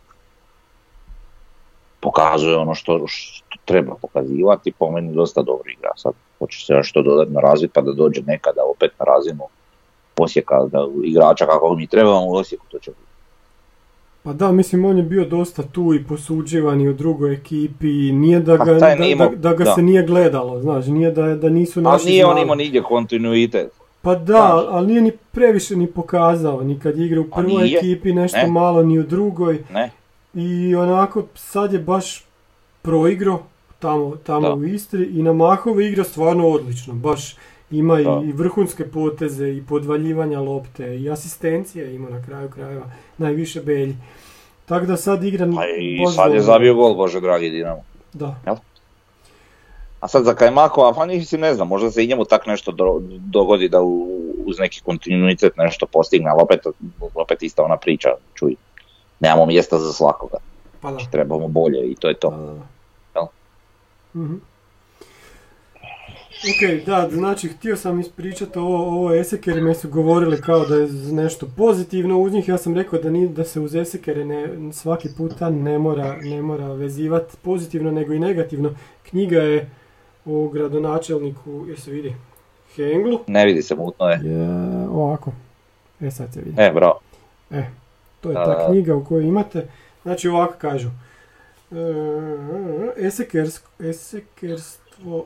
[2.03, 6.91] pokazuje ono što, što treba pokazivati, po meni dosta dobro igra, sad hoće se još
[6.91, 9.43] to dodatno razviti pa da dođe nekada opet na razinu
[10.17, 13.03] Osijeka, da igrača kako mi trebamo u Osijeku, to će biti.
[14.23, 18.39] Pa da, mislim on je bio dosta tu i posuđivan i u drugoj ekipi, nije
[18.39, 19.73] da Pa ga, da, nije da, imao- da ga da.
[19.73, 22.41] se nije gledalo, znaš, nije da, da nisu naši nije on znali.
[22.41, 23.71] imao nigdje kontinuitet.
[24.01, 24.65] Pa da, Znaš.
[24.69, 28.13] ali nije ni previše ni pokazao, ni kad je igra u A prvoj nije, ekipi,
[28.13, 28.47] nešto ne.
[28.47, 29.63] malo ni u drugoj.
[29.73, 29.91] Ne?
[30.33, 32.25] I onako sad je baš
[32.81, 33.39] proigro
[33.79, 34.53] tamo, tamo Da.
[34.53, 37.35] u Istri i na Mahove igra stvarno odlično, baš
[37.71, 38.21] ima i, Da.
[38.25, 42.85] i vrhunske poteze i podvaljivanja lopte i asistencije ima na kraju krajeva,
[43.17, 43.95] najviše belji.
[44.65, 47.81] Tako da sad igra Pa i sad je zabio gol, Bože dragi Dinamo.
[48.13, 48.35] Da.
[49.99, 52.99] A sad za Kajmakova, pa mislim ne znam, možda se i njemu tak nešto do-
[53.09, 54.07] dogodi da u,
[54.45, 56.59] uz neki kontinuitet nešto postigne, ali opet,
[57.15, 58.55] opet ista ona priča, čuj,
[59.19, 60.37] nemamo mjesta za svakoga,
[60.81, 60.97] Pa da.
[61.11, 62.29] trebamo bolje i to je to.
[62.29, 62.53] Pa da.
[63.15, 63.25] Jel?
[64.15, 64.35] Mhm.
[66.43, 70.87] Ok, da, znači htio sam ispričati ovo, ovo esekere, me su govorili kao da je
[71.11, 75.09] nešto pozitivno uz njih, ja sam rekao da, ni, da se uz esekere ne, svaki
[75.17, 78.73] puta ne mora, ne mora vezivati pozitivno nego i negativno.
[79.03, 79.69] Knjiga je
[80.25, 82.15] o gradonačelniku, jer se vidi,
[82.75, 84.19] Henglu, Ne vidi se mutno je.
[84.23, 84.49] je
[84.89, 85.31] ovako,
[86.01, 86.61] e sad se vidi.
[86.61, 86.99] E, bravo.
[87.51, 87.63] E,
[88.23, 89.67] to je ta knjiga u kojoj imate.
[90.03, 90.89] Znači ovako kažu.
[91.71, 91.75] E,
[92.97, 95.25] esekersk- esekerstvo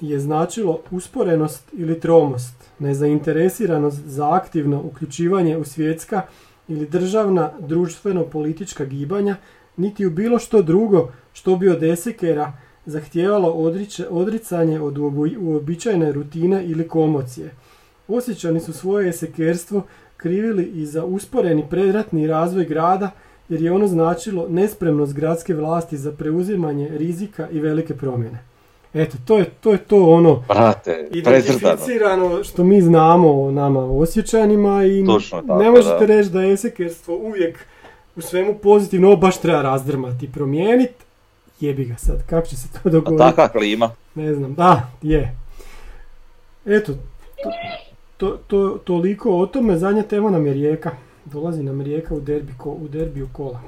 [0.00, 6.22] je značilo usporenost ili tromost, nezainteresiranost za aktivno uključivanje u svjetska
[6.68, 9.36] ili državna društveno-politička gibanja,
[9.76, 12.52] niti u bilo što drugo što bi od esekera
[12.86, 17.50] zahtijevalo odriče- odricanje od uobi- uobičajene rutine ili komocije.
[18.08, 19.82] Osjećani su svoje esekerstvo
[20.16, 23.10] krivili i za usporeni predratni razvoj grada
[23.48, 28.38] jer je ono značilo nespremnost gradske vlasti za preuzimanje rizika i velike promjene.
[28.94, 34.84] Eto, to je to, je to ono Brate, identificirano što mi znamo o nama osjećanima
[34.84, 36.06] i Točno tako, ne možete da.
[36.06, 37.66] reći da je esekerstvo uvijek
[38.16, 41.04] u svemu pozitivno, ovo baš treba razdrmati i promijeniti.
[41.60, 43.18] Jebi ga sad, kako će se to A dogoditi?
[43.18, 43.90] takva klima.
[44.14, 45.36] Ne znam, da, je.
[46.66, 46.92] Eto,
[47.42, 47.50] to,
[48.16, 50.90] to, to- toliko o tome, zadnja tema nam je rijeka.
[51.24, 53.60] Dolazi nam rijeka u, derbi, ko, u derbiju kola.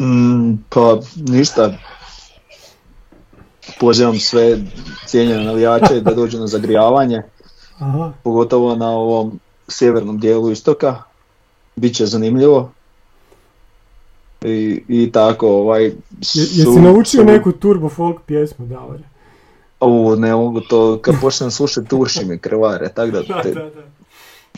[0.00, 1.72] Mm, pa ništa.
[3.80, 4.58] Pozivam sve
[5.06, 7.22] cijenjene navijače da dođu na zagrijavanje,
[7.78, 11.02] Aha, pogotovo na ovom sjevernom dijelu istoka.
[11.76, 12.70] Biće zanimljivo.
[14.44, 15.92] I, i tako, ovaj...
[16.22, 19.02] Su- jesi naučio su- neku turbo folk pjesmu, Davore?
[19.80, 23.54] Ovo, ne mogu to, kad počnem slušati uši mi krvare, tako da, te,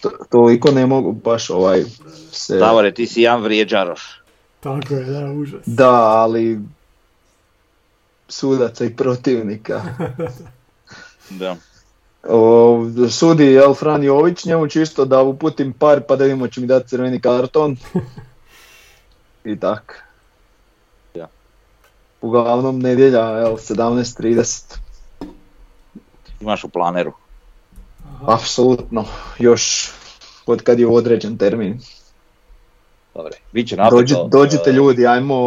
[0.01, 1.85] to, toliko ne mogu baš ovaj
[2.33, 2.57] se...
[2.57, 4.23] Davore, ti si jedan vrijeđaroš.
[4.61, 5.61] Tako je, da, užas.
[5.67, 6.61] Da, ali
[8.29, 9.83] sudaca i protivnika.
[11.31, 11.57] Da.
[12.29, 16.67] O, sudi jel Fran Jović, njemu čisto da uputim par pa da vidimo će mi
[16.67, 17.77] dati crveni karton.
[19.45, 20.05] I tak.
[21.15, 21.29] Ja.
[22.21, 24.88] Uglavnom nedjelja, jel, 17.30.
[26.41, 27.13] Imaš u planeru.
[28.27, 29.05] Apsolutno,
[29.39, 29.91] još
[30.47, 31.81] od kad je određen termin.
[33.15, 33.37] Dobre.
[33.91, 35.39] Dođi, dođite e, ljudi, ajmo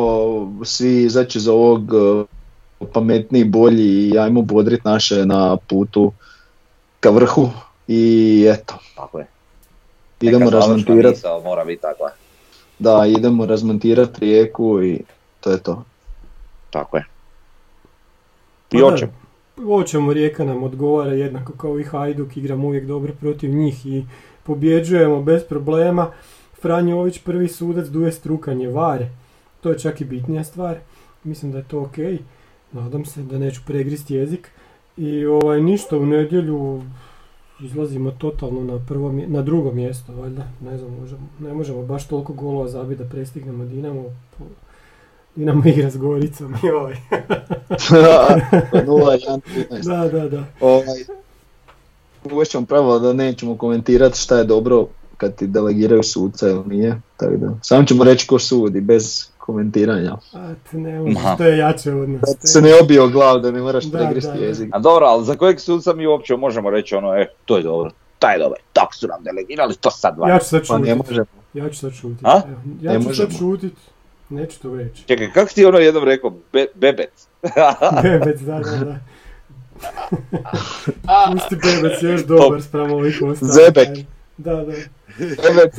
[0.63, 6.11] svi izaći za ovog e, pametniji, bolji i ajmo bodrit naše na putu
[6.99, 7.49] ka vrhu
[7.87, 9.27] i eto, Tako je.
[10.21, 12.09] idemo Neka razmontirati, mora biti takva.
[12.79, 14.99] da, idemo razmontirati rijeku i
[15.39, 15.83] to je to.
[16.69, 17.05] Tako je.
[18.69, 19.07] Pa I da,
[19.55, 24.05] Hoćemo, Rijeka nam odgovara jednako kao i Hajduk, igramo uvijek dobro protiv njih i
[24.43, 26.11] pobjeđujemo bez problema.
[26.61, 29.09] Franjo Ović prvi sudac duje strukanje vare,
[29.61, 30.77] to je čak i bitnija stvar,
[31.23, 31.97] mislim da je to ok,
[32.71, 34.51] nadam se da neću pregristi jezik.
[34.97, 36.81] I ovaj, ništa u nedjelju
[37.61, 42.33] izlazimo totalno na, prvo, na drugo mjesto, valjda, ne znam, možemo, ne možemo baš toliko
[42.33, 44.03] golova zabiti da prestignemo Dinamo,
[45.35, 46.95] Dinamo igra s Goricom i ovaj.
[47.69, 49.83] 0-1-13.
[49.83, 50.43] da, da, da.
[50.59, 51.03] Ovaj,
[52.31, 54.87] uvešćemo pravilo da nećemo komentirati šta je dobro
[55.17, 57.53] kad ti delegiraju suca ili nije, tako da.
[57.61, 60.17] Samo ćemo reći ko sudi, bez komentiranja.
[60.33, 61.35] A, t- ne može, Ma.
[61.37, 62.21] to je jače od nas.
[62.21, 64.69] Da ti se ne obio glav da ne moraš Da, pregristi jezik.
[64.71, 67.91] A dobro, ali za kojeg suca mi uopće možemo reći ono, e, to je dobro,
[68.19, 70.33] taj je dobar, tako su nam delegirali, to sad valja.
[70.33, 71.25] Ja ću sad Pa ne možemo.
[71.53, 71.91] Ja ću sad.
[72.23, 72.41] A?
[72.47, 73.59] Evo, Ja Ne ću sad možemo.
[74.31, 75.03] Neću to reći.
[75.07, 77.27] Čekaj, kako si ti ono jednom rekao, Be- bebec?
[78.03, 78.95] Bebec, da, da, da.
[81.33, 83.53] Pusti Bebec je još dobar spram ovih ostalih.
[83.53, 84.05] Zebek.
[84.37, 84.73] Da, da,
[85.19, 85.73] ili zebek?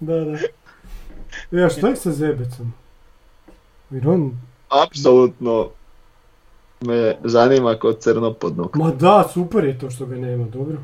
[0.00, 0.38] da, da.
[1.50, 2.72] Ja, šta je sa Zebecom?
[3.90, 4.40] Jer on,
[4.84, 5.68] Apsolutno
[6.80, 8.76] me zanima kod crnopodnog.
[8.76, 10.76] ma da, super je to što ga nema, dobro.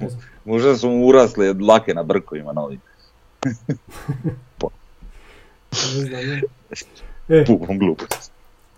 [0.00, 0.22] Ne znam.
[0.44, 2.78] Možda su mu urasli od lake na brkovima novi.
[7.28, 7.44] E,
[7.78, 8.32] glupost.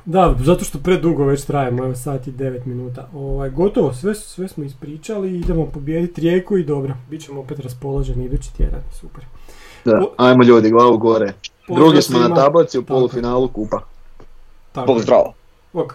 [0.05, 3.09] Da, zato što predugo već trajemo, evo sat i 9 minuta.
[3.15, 8.25] Ovaj, gotovo, sve, sve smo ispričali, idemo pobijediti rijeku i dobro, bit ćemo opet raspoloženi
[8.25, 9.25] idući tjedan, super.
[9.85, 11.33] Da, ajmo ljudi, glavu gore.
[11.69, 13.81] Drugi smo na tablici u polufinalu kupa.
[14.87, 15.23] Pozdrav!
[15.73, 15.95] Ok.